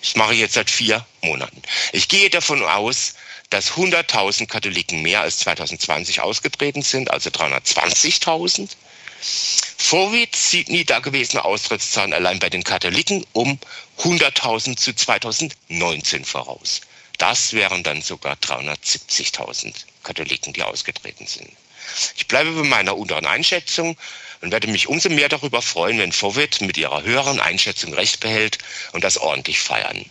Ich 0.00 0.16
mache 0.16 0.32
jetzt 0.32 0.54
seit 0.54 0.70
vier 0.70 1.04
Monaten. 1.20 1.60
Ich 1.92 2.08
gehe 2.08 2.30
davon 2.30 2.64
aus, 2.64 3.12
dass 3.50 3.72
100.000 3.72 4.46
Katholiken 4.46 5.02
mehr 5.02 5.20
als 5.20 5.40
2020 5.40 6.22
ausgetreten 6.22 6.80
sind, 6.80 7.10
also 7.10 7.28
320.000. 7.28 8.70
Vorwärts 9.76 10.50
sieht 10.50 10.70
nie 10.70 10.86
dagewesene 10.86 11.44
Austrittszahlen 11.44 12.14
allein 12.14 12.38
bei 12.38 12.48
den 12.48 12.64
Katholiken 12.64 13.26
um 13.34 13.58
100.000 13.98 14.78
zu 14.78 14.94
2019 14.94 16.24
voraus. 16.24 16.80
Das 17.18 17.52
wären 17.52 17.82
dann 17.82 18.02
sogar 18.02 18.34
370.000 18.36 19.74
Katholiken, 20.02 20.52
die 20.52 20.62
ausgetreten 20.62 21.26
sind. 21.26 21.50
Ich 22.16 22.26
bleibe 22.26 22.52
bei 22.52 22.62
meiner 22.62 22.96
unteren 22.96 23.26
Einschätzung 23.26 23.96
und 24.40 24.50
werde 24.50 24.68
mich 24.68 24.88
umso 24.88 25.08
mehr 25.08 25.28
darüber 25.28 25.62
freuen, 25.62 25.98
wenn 25.98 26.12
Vorwärts 26.12 26.60
mit 26.60 26.76
ihrer 26.76 27.02
höheren 27.02 27.40
Einschätzung 27.40 27.94
recht 27.94 28.20
behält 28.20 28.58
und 28.92 29.04
das 29.04 29.18
ordentlich 29.18 29.60
feiern. 29.60 30.04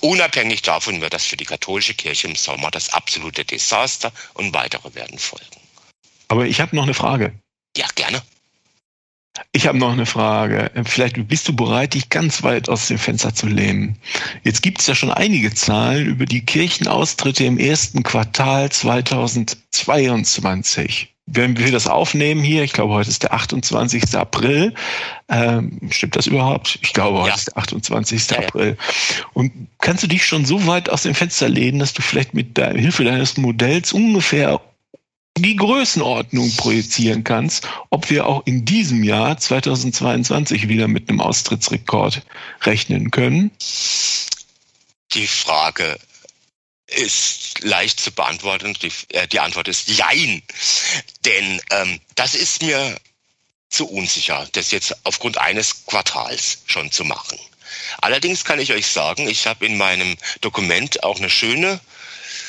Unabhängig 0.00 0.62
davon 0.62 1.00
wird 1.00 1.14
das 1.14 1.24
für 1.24 1.36
die 1.36 1.44
katholische 1.44 1.94
Kirche 1.94 2.26
im 2.26 2.34
Sommer 2.34 2.72
das 2.72 2.88
absolute 2.88 3.44
Desaster 3.44 4.12
und 4.34 4.52
weitere 4.52 4.94
werden 4.94 5.18
folgen. 5.18 5.46
Aber 6.26 6.46
ich 6.46 6.60
habe 6.60 6.74
noch 6.74 6.82
eine 6.82 6.94
Frage. 6.94 7.38
Ja, 7.76 7.86
gerne. 7.94 8.22
Ich 9.52 9.66
habe 9.66 9.78
noch 9.78 9.92
eine 9.92 10.04
Frage. 10.06 10.70
Vielleicht 10.84 11.28
bist 11.28 11.48
du 11.48 11.56
bereit, 11.56 11.94
dich 11.94 12.10
ganz 12.10 12.42
weit 12.42 12.68
aus 12.68 12.88
dem 12.88 12.98
Fenster 12.98 13.34
zu 13.34 13.46
lehnen. 13.46 13.96
Jetzt 14.44 14.62
gibt 14.62 14.80
es 14.80 14.86
ja 14.86 14.94
schon 14.94 15.10
einige 15.10 15.54
Zahlen 15.54 16.06
über 16.06 16.26
die 16.26 16.44
Kirchenaustritte 16.44 17.44
im 17.44 17.58
ersten 17.58 18.02
Quartal 18.02 18.70
2022 18.70 21.12
wenn 21.26 21.56
wir 21.56 21.70
das 21.70 21.86
aufnehmen 21.86 22.42
hier, 22.42 22.64
ich 22.64 22.72
glaube, 22.72 22.94
heute 22.94 23.08
ist 23.08 23.22
der 23.22 23.32
28. 23.32 24.16
April. 24.16 24.74
Ähm, 25.28 25.78
stimmt 25.90 26.16
das 26.16 26.26
überhaupt? 26.26 26.78
Ich 26.82 26.92
glaube, 26.92 27.18
heute 27.18 27.28
ja. 27.28 27.34
ist 27.36 27.48
der 27.48 27.58
28. 27.58 28.30
Ja, 28.30 28.38
April. 28.38 28.76
Und 29.32 29.52
kannst 29.80 30.02
du 30.02 30.08
dich 30.08 30.26
schon 30.26 30.44
so 30.44 30.66
weit 30.66 30.90
aus 30.90 31.04
dem 31.04 31.14
Fenster 31.14 31.48
lehnen, 31.48 31.78
dass 31.78 31.92
du 31.92 32.02
vielleicht 32.02 32.34
mit 32.34 32.56
der 32.56 32.72
Hilfe 32.72 33.04
deines 33.04 33.36
Modells 33.36 33.92
ungefähr 33.92 34.60
die 35.38 35.56
Größenordnung 35.56 36.54
projizieren 36.56 37.24
kannst, 37.24 37.66
ob 37.90 38.10
wir 38.10 38.26
auch 38.26 38.42
in 38.46 38.64
diesem 38.64 39.02
Jahr 39.02 39.38
2022 39.38 40.68
wieder 40.68 40.88
mit 40.88 41.08
einem 41.08 41.20
Austrittsrekord 41.20 42.22
rechnen 42.62 43.10
können? 43.10 43.50
Die 45.12 45.26
Frage 45.26 45.98
ist 46.86 47.62
leicht 47.62 48.00
zu 48.00 48.12
beantworten. 48.12 48.74
Die, 48.82 48.92
äh, 49.10 49.26
die 49.28 49.40
Antwort 49.40 49.68
ist 49.68 49.88
Jein. 49.88 50.42
Denn 51.24 51.60
ähm, 51.70 52.00
das 52.14 52.34
ist 52.34 52.62
mir 52.62 52.96
zu 53.70 53.88
unsicher, 53.88 54.46
das 54.52 54.70
jetzt 54.70 54.94
aufgrund 55.04 55.38
eines 55.38 55.86
Quartals 55.86 56.62
schon 56.66 56.92
zu 56.92 57.04
machen. 57.04 57.38
Allerdings 58.02 58.44
kann 58.44 58.60
ich 58.60 58.72
euch 58.72 58.86
sagen, 58.86 59.28
ich 59.28 59.46
habe 59.46 59.64
in 59.64 59.78
meinem 59.78 60.16
Dokument 60.42 61.02
auch 61.02 61.18
eine 61.18 61.30
schöne 61.30 61.80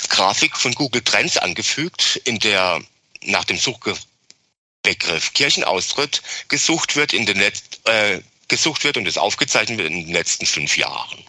Grafik 0.09 0.55
von 0.55 0.73
Google 0.73 1.01
Trends 1.03 1.37
angefügt, 1.37 2.21
in 2.25 2.39
der 2.39 2.81
nach 3.21 3.45
dem 3.45 3.57
Suchbegriff 3.57 5.33
Kirchenaustritt 5.33 6.21
gesucht 6.47 6.95
wird 6.95 7.13
in 7.13 7.25
den 7.25 7.39
Letz 7.39 7.61
äh, 7.85 8.19
gesucht 8.47 8.83
wird 8.83 8.97
und 8.97 9.07
es 9.07 9.17
aufgezeichnet 9.17 9.77
wird 9.77 9.91
in 9.91 10.05
den 10.05 10.13
letzten 10.13 10.45
fünf 10.45 10.77
Jahren. 10.77 11.23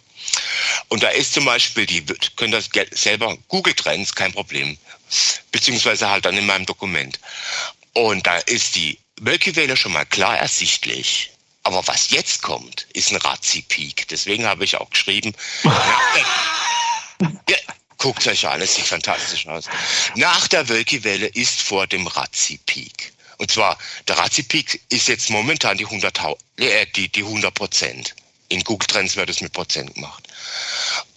Und 0.89 1.03
da 1.03 1.09
ist 1.09 1.33
zum 1.33 1.45
Beispiel, 1.45 1.85
die 1.85 2.03
können 2.35 2.51
das 2.51 2.69
selber 2.91 3.37
Google 3.47 3.73
Trends, 3.73 4.13
kein 4.13 4.33
Problem. 4.33 4.77
Beziehungsweise 5.51 6.09
halt 6.09 6.25
dann 6.25 6.37
in 6.37 6.45
meinem 6.45 6.65
Dokument. 6.65 7.19
Und 7.93 8.27
da 8.27 8.37
ist 8.37 8.75
die 8.75 8.99
Milky 9.19 9.55
Way 9.55 9.75
schon 9.77 9.93
mal 9.93 10.05
klar 10.05 10.37
ersichtlich. 10.37 11.31
Aber 11.63 11.87
was 11.87 12.11
jetzt 12.11 12.41
kommt, 12.41 12.87
ist 12.93 13.11
ein 13.11 13.17
Razzi-Peak. 13.17 14.07
Deswegen 14.09 14.45
habe 14.45 14.65
ich 14.65 14.75
auch 14.75 14.89
geschrieben, 14.89 15.33
ja, 17.49 17.57
guckt 17.97 18.27
euch 18.27 18.47
an, 18.47 18.61
es 18.61 18.75
sieht 18.75 18.87
fantastisch 18.87 19.47
aus. 19.47 19.65
Nach 20.15 20.47
der 20.47 20.67
Wölki-Welle 20.69 21.27
ist 21.27 21.61
vor 21.61 21.87
dem 21.87 22.07
Razzi-Peak. 22.07 23.13
Und 23.37 23.51
zwar, 23.51 23.77
der 24.07 24.17
Razzi-Peak 24.17 24.81
ist 24.89 25.07
jetzt 25.07 25.29
momentan 25.29 25.77
die 25.77 25.85
100, 25.85 26.19
äh, 26.57 26.85
die, 26.95 27.09
die 27.09 27.23
100 27.23 27.53
Prozent. 27.53 28.15
In 28.47 28.63
Google 28.63 28.87
Trends 28.87 29.15
wird 29.15 29.29
es 29.29 29.41
mit 29.41 29.53
Prozent 29.53 29.95
gemacht. 29.95 30.23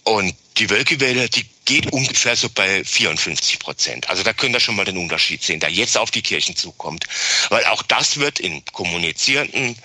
Und 0.03 0.35
die 0.57 0.69
Wölkewelle, 0.69 1.29
die 1.29 1.45
geht 1.65 1.91
ungefähr 1.93 2.35
so 2.35 2.49
bei 2.49 2.83
54 2.83 3.59
Prozent. 3.59 4.09
Also 4.09 4.23
da 4.23 4.33
könnt 4.33 4.55
ihr 4.55 4.59
schon 4.59 4.75
mal 4.75 4.85
den 4.85 4.97
Unterschied 4.97 5.43
sehen, 5.43 5.59
der 5.59 5.69
jetzt 5.69 5.97
auf 5.97 6.09
die 6.09 6.23
Kirchen 6.23 6.55
zukommt. 6.55 7.05
Weil 7.49 7.63
auch 7.65 7.83
das 7.83 8.17
wird 8.17 8.39
im 8.39 8.65
kommunizierenden 8.65 9.77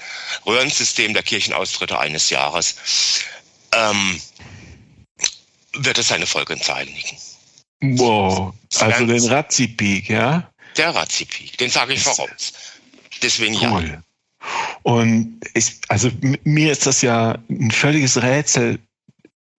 Röhrensystem 0.46 1.12
der 1.12 1.22
Kirchenaustritte 1.22 1.98
eines 1.98 2.30
Jahres, 2.30 2.76
ähm, 3.72 4.20
wird 5.76 5.98
es 5.98 6.08
seine 6.08 6.26
Folgenzahlen 6.26 6.88
liegen. 6.88 7.16
Wow, 7.98 8.54
also 8.78 9.06
den 9.06 9.24
Razzi-Peak, 9.24 10.08
ja? 10.08 10.50
Der 10.76 10.94
Razzi-Peak, 10.94 11.58
den 11.58 11.70
sage 11.70 11.94
ich 11.94 12.02
voraus. 12.02 12.52
Deswegen 13.22 13.54
cool. 13.56 13.84
ja. 13.88 14.02
Und 14.82 15.40
ich, 15.54 15.80
also 15.88 16.10
mir 16.44 16.72
ist 16.72 16.86
das 16.86 17.02
ja 17.02 17.38
ein 17.48 17.70
völliges 17.70 18.22
Rätsel, 18.22 18.78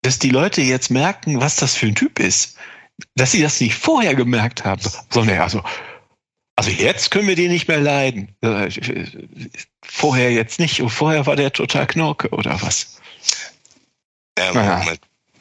dass 0.03 0.19
die 0.19 0.29
Leute 0.29 0.61
jetzt 0.61 0.91
merken, 0.91 1.41
was 1.41 1.55
das 1.55 1.75
für 1.75 1.87
ein 1.87 1.95
Typ 1.95 2.19
ist. 2.19 2.57
Dass 3.15 3.31
sie 3.31 3.41
das 3.41 3.59
nicht 3.59 3.75
vorher 3.75 4.15
gemerkt 4.15 4.63
haben, 4.63 4.81
sondern 5.09 5.39
also, 5.39 5.61
also 6.55 6.69
jetzt 6.69 7.11
können 7.11 7.27
wir 7.27 7.35
den 7.35 7.51
nicht 7.51 7.67
mehr 7.67 7.81
leiden. 7.81 8.33
Vorher 9.83 10.31
jetzt 10.31 10.59
nicht. 10.59 10.81
Und 10.81 10.91
vorher 10.91 11.25
war 11.25 11.35
der 11.35 11.51
total 11.51 11.87
Knorke 11.87 12.29
oder 12.29 12.61
was? 12.61 13.01
Ähm, 14.37 14.53
naja. 14.53 14.95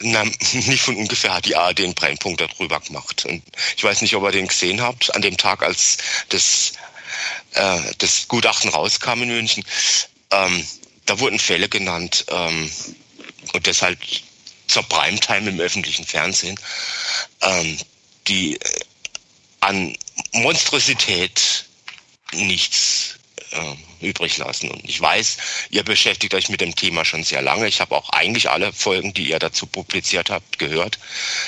Na, 0.07 0.23
nicht 0.53 0.83
von 0.83 0.97
ungefähr 0.97 1.33
hat 1.33 1.47
die 1.47 1.57
ARD 1.57 1.79
den 1.79 1.95
Brennpunkt 1.95 2.41
darüber 2.41 2.79
gemacht. 2.81 3.25
Und 3.25 3.43
ich 3.75 3.83
weiß 3.83 4.03
nicht, 4.03 4.15
ob 4.15 4.23
ihr 4.25 4.33
den 4.33 4.49
gesehen 4.49 4.83
habt, 4.83 5.15
an 5.15 5.23
dem 5.23 5.39
Tag, 5.39 5.63
als 5.63 5.97
das 6.29 6.75
äh, 7.55 7.81
das 7.99 8.29
Gutachten 8.29 8.71
rauskam 8.71 9.23
in 9.23 9.29
München, 9.29 9.65
ähm, 10.31 10.67
da 11.07 11.19
wurden 11.21 11.39
Fälle 11.39 11.69
genannt 11.69 12.27
ähm, 12.29 12.71
und 13.55 13.67
deshalb 13.67 13.99
zur 14.67 14.83
Primetime 14.83 15.49
im 15.49 15.61
öffentlichen 15.61 16.05
Fernsehen, 16.05 16.59
ähm, 17.41 17.79
die 18.27 18.57
äh, 18.57 18.81
an 19.61 19.97
Monstrosität 20.33 21.65
nichts 22.33 23.17
äh, 23.55 24.07
übrig 24.07 24.37
lassen. 24.39 24.71
Und 24.71 24.89
ich 24.89 25.01
weiß, 25.01 25.37
ihr 25.71 25.83
beschäftigt 25.83 26.35
euch 26.35 26.49
mit 26.49 26.61
dem 26.61 26.75
Thema 26.75 27.05
schon 27.05 27.25
sehr 27.25 27.43
lange. 27.43 27.67
Ich 27.67 27.81
habe 27.81 27.95
auch 27.95 28.11
eigentlich 28.11 28.51
alle 28.51 28.73
Folgen, 28.73 29.15
die 29.15 29.31
ihr 29.31 29.39
dazu 29.39 29.67
publiziert 29.67 30.31
habt, 30.31 30.59
gehört. 30.59 30.99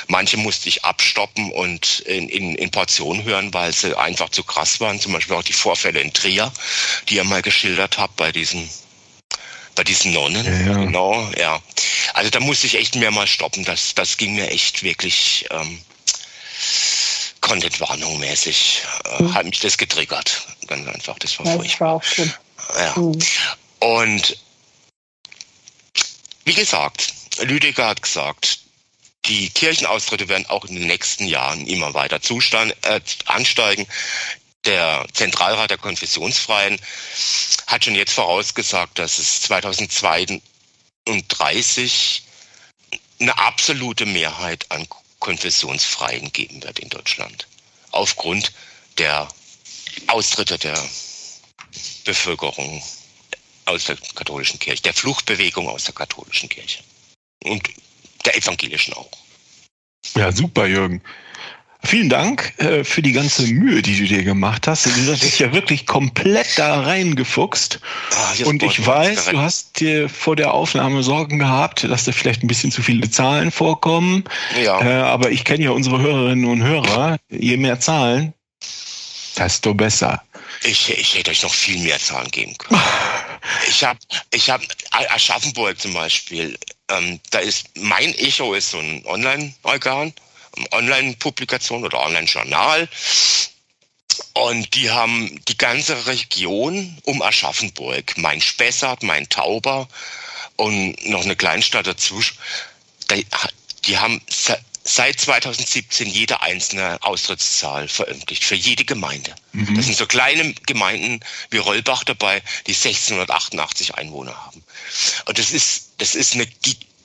Manche 0.08 0.36
musste 0.36 0.68
ich 0.68 0.84
abstoppen 0.84 1.52
und 1.52 2.00
in, 2.00 2.28
in, 2.28 2.54
in 2.54 2.70
Portionen 2.70 3.24
hören, 3.24 3.52
weil 3.52 3.72
sie 3.72 3.98
einfach 3.98 4.30
zu 4.30 4.42
krass 4.44 4.80
waren. 4.80 5.00
Zum 5.00 5.12
Beispiel 5.12 5.36
auch 5.36 5.42
die 5.42 5.52
Vorfälle 5.52 6.00
in 6.00 6.12
Trier, 6.12 6.52
die 7.08 7.16
ihr 7.16 7.24
mal 7.24 7.42
geschildert 7.42 7.98
habt 7.98 8.16
bei 8.16 8.32
diesen 8.32 8.68
bei 9.74 9.84
diesen 9.84 10.14
Nonnen. 10.14 10.44
Ja, 10.44 10.72
ja. 10.72 10.84
Genau, 10.84 11.30
ja. 11.36 11.62
Also 12.14 12.30
da 12.30 12.40
musste 12.40 12.66
ich 12.66 12.76
echt 12.76 12.96
mehrmals 12.96 13.28
stoppen. 13.28 13.62
Das, 13.64 13.94
das 13.94 14.16
ging 14.16 14.34
mir 14.34 14.48
echt 14.48 14.82
wirklich 14.82 15.44
ähm, 15.50 15.82
Content-Warnung 17.46 18.18
mäßig. 18.18 18.82
Äh, 19.04 19.22
mhm. 19.22 19.34
Hat 19.34 19.46
mich 19.46 19.60
das 19.60 19.78
getriggert. 19.78 20.48
Ganz 20.66 20.88
einfach. 20.88 21.16
Das 21.20 21.38
war 21.38 21.46
ja, 21.46 21.52
furchtbar. 21.52 22.02
War. 22.02 22.26
Ja. 22.80 22.92
Mhm. 22.96 23.16
Und 23.78 24.36
wie 26.44 26.54
gesagt, 26.54 27.14
Lüdecker 27.38 27.86
hat 27.86 28.02
gesagt, 28.02 28.58
die 29.26 29.48
Kirchenaustritte 29.50 30.28
werden 30.28 30.46
auch 30.46 30.64
in 30.64 30.74
den 30.74 30.88
nächsten 30.88 31.26
Jahren 31.26 31.64
immer 31.66 31.94
weiter 31.94 32.20
zustand, 32.20 32.74
äh, 32.84 33.00
ansteigen. 33.26 33.86
Der 34.64 35.06
Zentralrat 35.12 35.70
der 35.70 35.78
Konfessionsfreien 35.78 36.80
hat 37.68 37.84
schon 37.84 37.94
jetzt 37.94 38.14
vorausgesagt, 38.14 38.98
dass 38.98 39.18
es 39.18 39.42
2032 39.42 42.24
eine 43.20 43.38
absolute 43.38 44.06
Mehrheit 44.06 44.66
an 44.70 44.88
Konfessionsfreien 45.26 46.30
geben 46.30 46.62
wird 46.62 46.78
in 46.78 46.88
Deutschland. 46.88 47.48
Aufgrund 47.90 48.52
der 48.96 49.26
Austritte 50.06 50.56
der 50.56 50.80
Bevölkerung 52.04 52.80
aus 53.64 53.86
der 53.86 53.96
katholischen 54.14 54.60
Kirche, 54.60 54.84
der 54.84 54.94
Fluchtbewegung 54.94 55.68
aus 55.68 55.82
der 55.82 55.94
katholischen 55.94 56.48
Kirche 56.48 56.84
und 57.42 57.68
der 58.24 58.36
evangelischen 58.36 58.94
auch. 58.94 59.10
Ja, 60.14 60.30
super, 60.30 60.66
Jürgen. 60.66 61.02
Vielen 61.82 62.08
Dank 62.08 62.54
äh, 62.58 62.84
für 62.84 63.02
die 63.02 63.12
ganze 63.12 63.46
Mühe, 63.46 63.82
die 63.82 63.96
du 63.96 64.06
dir 64.06 64.24
gemacht 64.24 64.66
hast. 64.66 64.86
Du 64.86 64.90
hast 64.90 65.22
dich 65.22 65.38
ja 65.38 65.52
wirklich 65.52 65.86
komplett 65.86 66.46
da 66.56 66.80
reingefuchst. 66.80 67.80
Ah, 68.12 68.44
und 68.44 68.62
ich 68.62 68.84
weiß, 68.84 69.26
du 69.26 69.38
hast 69.38 69.78
dir 69.78 70.08
vor 70.08 70.36
der 70.36 70.52
Aufnahme 70.52 71.02
Sorgen 71.02 71.38
gehabt, 71.38 71.84
dass 71.84 72.04
da 72.04 72.12
vielleicht 72.12 72.42
ein 72.42 72.48
bisschen 72.48 72.72
zu 72.72 72.82
viele 72.82 73.10
Zahlen 73.10 73.50
vorkommen. 73.50 74.24
Ja. 74.62 74.80
Äh, 74.80 75.02
aber 75.02 75.30
ich 75.30 75.44
kenne 75.44 75.64
ja 75.64 75.70
unsere 75.70 76.00
Hörerinnen 76.00 76.46
und 76.46 76.62
Hörer. 76.62 77.18
Je 77.30 77.56
mehr 77.56 77.78
Zahlen, 77.78 78.32
desto 79.36 79.74
besser. 79.74 80.22
Ich, 80.64 80.90
ich 80.90 81.14
hätte 81.14 81.30
euch 81.30 81.42
noch 81.42 81.54
viel 81.54 81.78
mehr 81.80 81.98
Zahlen 81.98 82.30
geben 82.30 82.56
können. 82.58 82.80
ich 83.68 83.84
habe, 83.84 83.98
ich 84.32 84.50
habe 84.50 84.64
Aschaffenburg 84.90 85.78
zum 85.78 85.92
Beispiel. 85.92 86.58
Ähm, 86.90 87.20
da 87.30 87.40
ist 87.40 87.68
mein 87.76 88.14
Echo 88.14 88.54
ist 88.54 88.70
so 88.70 88.78
ein 88.78 89.04
Online-Organ 89.06 90.12
Online-Publikation 90.72 91.84
oder 91.84 92.00
Online-Journal. 92.04 92.88
Und 94.32 94.74
die 94.74 94.90
haben 94.90 95.40
die 95.46 95.58
ganze 95.58 96.06
Region 96.06 96.98
um 97.04 97.22
Aschaffenburg, 97.22 98.16
mein 98.16 98.40
Spessart, 98.40 99.02
mein 99.02 99.28
Tauber 99.28 99.88
und 100.56 101.06
noch 101.06 101.24
eine 101.24 101.36
Kleinstadt 101.36 101.86
dazu, 101.86 102.20
die 103.84 103.98
haben 103.98 104.20
seit 104.84 105.20
2017 105.20 106.08
jede 106.08 106.42
einzelne 106.42 107.02
Austrittszahl 107.02 107.88
veröffentlicht, 107.88 108.44
für 108.44 108.54
jede 108.54 108.84
Gemeinde. 108.84 109.34
Mhm. 109.52 109.74
Das 109.74 109.86
sind 109.86 109.96
so 109.96 110.06
kleine 110.06 110.54
Gemeinden 110.66 111.20
wie 111.50 111.58
Rollbach 111.58 112.04
dabei, 112.04 112.40
die 112.66 112.72
1688 112.72 113.96
Einwohner 113.96 114.36
haben. 114.46 114.62
Und 115.26 115.38
das 115.38 115.50
ist, 115.50 115.90
das 115.98 116.14
ist 116.14 116.34
eine 116.34 116.46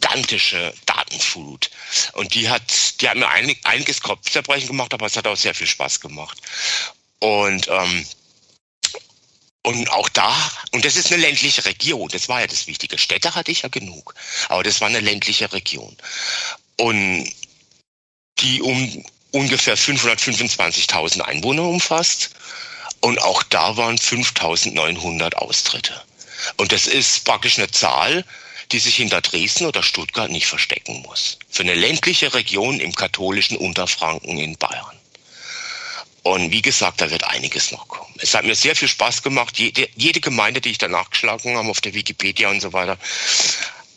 gigantische 0.02 0.74
Datenflut. 0.86 1.70
Und 2.14 2.34
die 2.34 2.50
hat, 2.50 3.02
die 3.02 3.10
hat 3.10 3.18
mir 3.18 3.30
einig, 3.30 3.60
einiges 3.64 4.02
Kopfzerbrechen 4.02 4.68
gemacht, 4.68 4.94
aber 4.94 5.06
es 5.06 5.16
hat 5.16 5.28
auch 5.28 5.38
sehr 5.38 5.56
viel 5.56 5.68
Spaß 5.68 6.00
gemacht. 6.00 6.38
Und 7.20 7.68
ähm, 7.70 8.06
und 9.64 9.92
auch 9.92 10.10
da, 10.10 10.36
und 10.72 10.86
das 10.86 10.96
ist 10.96 11.12
eine 11.12 11.22
ländliche 11.22 11.64
Region, 11.66 12.10
das 12.10 12.28
war 12.28 12.42
ja 12.42 12.48
das 12.48 12.66
Wichtige. 12.66 12.98
Städte 12.98 13.36
hatte 13.36 13.52
ich 13.52 13.62
ja 13.62 13.70
genug, 13.70 14.16
aber 14.50 14.64
das 14.64 14.82
war 14.82 14.88
eine 14.88 15.02
ländliche 15.02 15.54
Region. 15.54 15.96
Und 16.78 17.32
die 18.40 18.60
um 18.64 19.06
ungefähr 19.32 19.78
525.000 19.78 21.22
Einwohner 21.22 21.64
umfasst. 21.64 22.32
Und 23.02 23.22
auch 23.22 23.44
da 23.44 23.78
waren 23.78 23.98
5.900 23.98 25.36
Austritte. 25.36 26.02
Und 26.58 26.72
das 26.72 26.88
ist 26.88 27.24
praktisch 27.26 27.58
eine 27.58 27.70
Zahl, 27.70 28.26
die 28.72 28.80
sich 28.80 28.96
hinter 28.96 29.22
Dresden 29.22 29.66
oder 29.66 29.84
Stuttgart 29.84 30.30
nicht 30.30 30.48
verstecken 30.48 31.02
muss. 31.02 31.38
Für 31.50 31.64
eine 31.64 31.76
ländliche 31.76 32.34
Region 32.34 32.80
im 32.80 32.96
katholischen 32.96 33.58
Unterfranken 33.58 34.38
in 34.38 34.58
Bayern. 34.58 34.98
Und 36.24 36.52
wie 36.52 36.62
gesagt, 36.62 37.02
da 37.02 37.10
wird 37.10 37.24
einiges 37.24 37.72
noch 37.72 37.88
kommen. 37.88 38.14
Es 38.20 38.36
hat 38.36 38.46
mir 38.46 38.56
sehr 38.56 38.76
viel 38.76 38.88
Spaß 38.88 39.24
gemacht. 39.24 39.58
Jede, 39.58 39.90
jede 39.96 40.22
Gemeinde, 40.22 40.62
die 40.62 40.70
ich 40.70 40.78
danach 40.78 41.10
geschlagen 41.10 41.58
habe 41.58 41.70
auf 41.70 41.82
der 41.82 41.96
Wikipedia 41.96 42.50
und 42.50 42.62
so 42.62 42.74
weiter, 42.74 42.98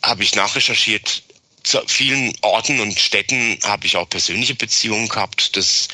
habe 0.01 0.23
ich 0.23 0.33
nachrecherchiert. 0.33 1.23
Zu 1.63 1.81
vielen 1.87 2.35
Orten 2.41 2.79
und 2.79 2.99
Städten 2.99 3.59
habe 3.63 3.87
ich 3.87 3.97
auch 3.97 4.09
persönliche 4.09 4.55
Beziehungen 4.55 5.07
gehabt. 5.07 5.55
Das 5.55 5.87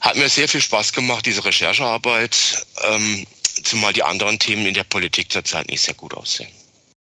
hat 0.00 0.16
mir 0.16 0.28
sehr 0.28 0.48
viel 0.48 0.60
Spaß 0.60 0.92
gemacht, 0.92 1.26
diese 1.26 1.44
Recherchearbeit, 1.44 2.66
ähm, 2.84 3.26
zumal 3.64 3.92
die 3.92 4.02
anderen 4.02 4.38
Themen 4.38 4.66
in 4.66 4.74
der 4.74 4.84
Politik 4.84 5.32
zurzeit 5.32 5.68
nicht 5.68 5.82
sehr 5.82 5.94
gut 5.94 6.14
aussehen. 6.14 6.50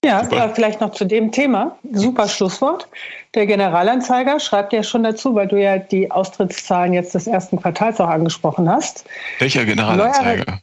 Ja, 0.04 0.24
Super. 0.24 0.50
vielleicht 0.56 0.82
noch 0.82 0.92
zu 0.92 1.06
dem 1.06 1.32
Thema. 1.32 1.78
Super 1.92 2.28
Schlusswort. 2.28 2.88
Der 3.36 3.46
Generalanzeiger 3.46 4.40
schreibt 4.40 4.74
ja 4.74 4.82
schon 4.82 5.04
dazu, 5.04 5.36
weil 5.36 5.48
du 5.48 5.62
ja 5.62 5.78
die 5.78 6.10
Austrittszahlen 6.10 6.94
jetzt 6.94 7.14
des 7.14 7.28
ersten 7.28 7.62
Quartals 7.62 8.02
auch 8.02 8.10
angesprochen 8.10 8.68
hast. 8.68 9.06
Welcher 9.38 9.64
Generalanzeiger? 9.64 10.60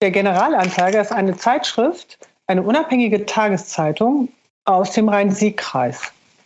Der 0.00 0.10
Generalanzeiger 0.10 1.02
ist 1.02 1.12
eine 1.12 1.36
Zeitschrift, 1.36 2.18
eine 2.46 2.62
unabhängige 2.62 3.26
Tageszeitung 3.26 4.28
aus 4.64 4.92
dem 4.92 5.08
Rhein-Sieg-Kreis. 5.08 6.00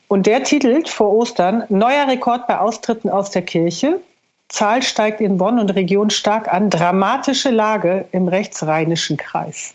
Und 0.08 0.26
der 0.26 0.42
titelt 0.42 0.88
vor 0.88 1.12
Ostern 1.12 1.64
Neuer 1.68 2.08
Rekord 2.08 2.46
bei 2.48 2.58
Austritten 2.58 3.08
aus 3.08 3.30
der 3.30 3.42
Kirche. 3.42 4.00
Zahl 4.48 4.82
steigt 4.82 5.20
in 5.20 5.38
Bonn 5.38 5.58
und 5.60 5.70
Region 5.70 6.10
stark 6.10 6.52
an. 6.52 6.70
Dramatische 6.70 7.50
Lage 7.50 8.06
im 8.12 8.28
rechtsrheinischen 8.28 9.16
Kreis. 9.16 9.74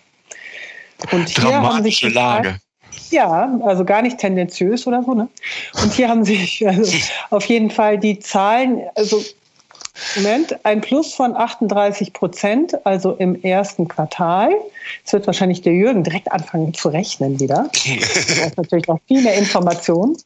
Und 1.11 1.29
hier 1.29 1.43
Dramatische 1.43 1.75
haben 1.75 1.83
sich 1.83 2.13
Lage. 2.13 2.59
Ja, 3.09 3.59
also 3.63 3.85
gar 3.85 4.01
nicht 4.01 4.17
tendenziös 4.17 4.87
oder 4.87 5.03
so. 5.03 5.13
Ne? 5.13 5.27
Und 5.81 5.93
hier 5.93 6.09
haben 6.09 6.25
sich 6.25 6.67
also 6.67 6.97
auf 7.29 7.45
jeden 7.45 7.69
Fall 7.69 7.97
die 7.97 8.19
Zahlen, 8.19 8.81
also 8.95 9.23
Moment, 10.15 10.63
ein 10.63 10.81
Plus 10.81 11.13
von 11.13 11.35
38 11.35 12.13
Prozent, 12.13 12.85
also 12.85 13.13
im 13.13 13.41
ersten 13.41 13.87
Quartal. 13.87 14.51
Jetzt 14.99 15.13
wird 15.13 15.27
wahrscheinlich 15.27 15.61
der 15.61 15.73
Jürgen 15.73 16.03
direkt 16.03 16.31
anfangen 16.31 16.73
zu 16.73 16.89
rechnen 16.89 17.39
wieder. 17.39 17.69
Das 17.99 18.51
ist 18.51 18.57
natürlich 18.57 18.87
noch 18.87 18.99
viel 19.07 19.21
mehr 19.21 19.35
Informationen. 19.35 20.17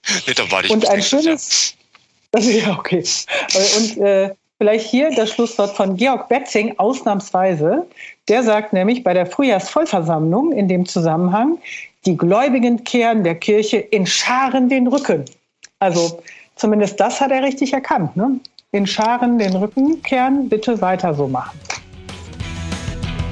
Und 0.69 0.89
ein 0.89 1.01
schönes, 1.01 1.75
das 2.31 2.45
ist 2.45 2.65
ja 2.65 2.77
okay. 2.77 3.03
Und 3.77 3.97
äh, 3.97 4.31
Vielleicht 4.61 4.91
hier 4.91 5.09
das 5.09 5.31
Schlusswort 5.31 5.75
von 5.75 5.97
Georg 5.97 6.29
Betzing 6.29 6.77
ausnahmsweise. 6.77 7.87
Der 8.27 8.43
sagt 8.43 8.73
nämlich 8.73 9.03
bei 9.03 9.11
der 9.11 9.25
Frühjahrsvollversammlung 9.25 10.51
in 10.51 10.67
dem 10.67 10.85
Zusammenhang, 10.85 11.57
die 12.05 12.15
Gläubigen 12.15 12.83
kehren 12.83 13.23
der 13.23 13.33
Kirche 13.33 13.77
in 13.77 14.05
Scharen 14.05 14.69
den 14.69 14.85
Rücken. 14.85 15.25
Also 15.79 16.21
zumindest 16.57 16.99
das 16.99 17.19
hat 17.19 17.31
er 17.31 17.41
richtig 17.41 17.73
erkannt. 17.73 18.15
Ne? 18.15 18.39
In 18.71 18.85
Scharen 18.85 19.39
den 19.39 19.55
Rücken 19.55 19.99
kehren, 20.03 20.47
bitte 20.47 20.79
weiter 20.79 21.15
so 21.15 21.27
machen. 21.27 21.59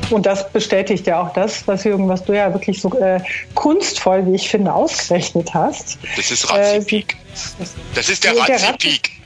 Und 0.09 0.25
das 0.25 0.51
bestätigt 0.51 1.05
ja 1.05 1.21
auch 1.21 1.33
das, 1.33 1.67
was 1.67 1.83
Jürgen, 1.83 2.09
was 2.09 2.25
du 2.25 2.35
ja 2.35 2.51
wirklich 2.51 2.81
so 2.81 2.91
äh, 2.97 3.19
kunstvoll, 3.53 4.25
wie 4.25 4.33
ich 4.33 4.49
finde, 4.49 4.73
ausgerechnet 4.73 5.53
hast. 5.53 5.99
Das 6.15 6.31
ist 6.31 6.51
Razzi-Peak. 6.51 7.13
Äh, 7.13 7.65
das 7.93 8.09
ist 8.09 8.23
der 8.23 8.35
Razzi-Peak. 8.35 9.18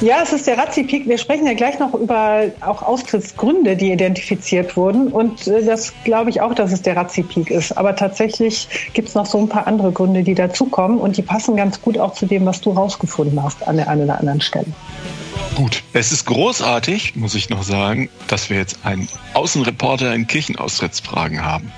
Ja, 0.00 0.22
es 0.22 0.32
ist 0.32 0.46
der 0.46 0.58
Razzi-Peak. 0.58 1.08
Wir 1.08 1.18
sprechen 1.18 1.46
ja 1.46 1.54
gleich 1.54 1.78
noch 1.78 1.94
über 1.94 2.50
auch 2.60 2.82
Austrittsgründe, 2.82 3.76
die 3.76 3.92
identifiziert 3.92 4.76
wurden. 4.76 5.08
Und 5.08 5.46
äh, 5.46 5.64
das 5.64 5.92
glaube 6.04 6.30
ich 6.30 6.40
auch, 6.40 6.54
dass 6.54 6.72
es 6.72 6.82
der 6.82 6.96
Razzi-Peak 6.96 7.50
ist. 7.50 7.72
Aber 7.72 7.96
tatsächlich 7.96 8.68
gibt 8.92 9.08
es 9.08 9.14
noch 9.14 9.26
so 9.26 9.38
ein 9.38 9.48
paar 9.48 9.66
andere 9.66 9.92
Gründe, 9.92 10.22
die 10.22 10.34
dazukommen. 10.34 10.98
Und 10.98 11.16
die 11.16 11.22
passen 11.22 11.56
ganz 11.56 11.80
gut 11.80 11.98
auch 11.98 12.12
zu 12.12 12.26
dem, 12.26 12.44
was 12.44 12.60
du 12.60 12.70
rausgefunden 12.70 13.42
hast 13.42 13.66
an 13.66 13.76
der 13.76 13.88
einen 13.88 14.04
oder 14.04 14.18
anderen 14.18 14.40
Stelle. 14.40 14.66
Gut, 15.54 15.82
es 15.92 16.10
ist 16.10 16.26
großartig, 16.26 17.14
muss 17.14 17.34
ich 17.34 17.48
noch 17.48 17.62
sagen, 17.62 18.10
dass 18.26 18.50
wir 18.50 18.56
jetzt 18.56 18.78
einen 18.84 19.08
Außenreporter 19.34 20.12
in 20.12 20.26
Kirchenaustrittsfragen 20.26 21.44
haben. 21.44 21.72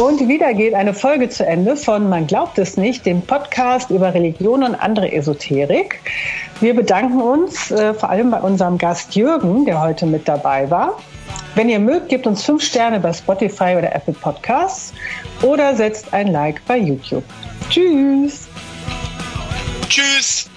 Und 0.00 0.28
wieder 0.28 0.54
geht 0.54 0.72
eine 0.72 0.94
Folge 0.94 1.28
zu 1.28 1.44
Ende 1.44 1.76
von 1.76 2.08
Man 2.08 2.26
glaubt 2.26 2.58
es 2.58 2.78
nicht, 2.78 3.04
dem 3.04 3.20
Podcast 3.20 3.90
über 3.90 4.14
Religion 4.14 4.62
und 4.62 4.74
andere 4.74 5.12
Esoterik. 5.12 6.00
Wir 6.62 6.74
bedanken 6.74 7.20
uns 7.20 7.70
äh, 7.70 7.92
vor 7.92 8.08
allem 8.08 8.30
bei 8.30 8.40
unserem 8.40 8.78
Gast 8.78 9.14
Jürgen, 9.14 9.66
der 9.66 9.78
heute 9.78 10.06
mit 10.06 10.26
dabei 10.26 10.70
war. 10.70 10.96
Wenn 11.54 11.68
ihr 11.68 11.78
mögt, 11.78 12.08
gebt 12.08 12.26
uns 12.26 12.42
fünf 12.42 12.62
Sterne 12.62 12.98
bei 12.98 13.12
Spotify 13.12 13.74
oder 13.76 13.94
Apple 13.94 14.14
Podcasts 14.14 14.94
oder 15.42 15.76
setzt 15.76 16.14
ein 16.14 16.28
Like 16.28 16.64
bei 16.66 16.78
YouTube. 16.78 17.24
Tschüss. 17.68 18.48
Tschüss. 19.86 20.49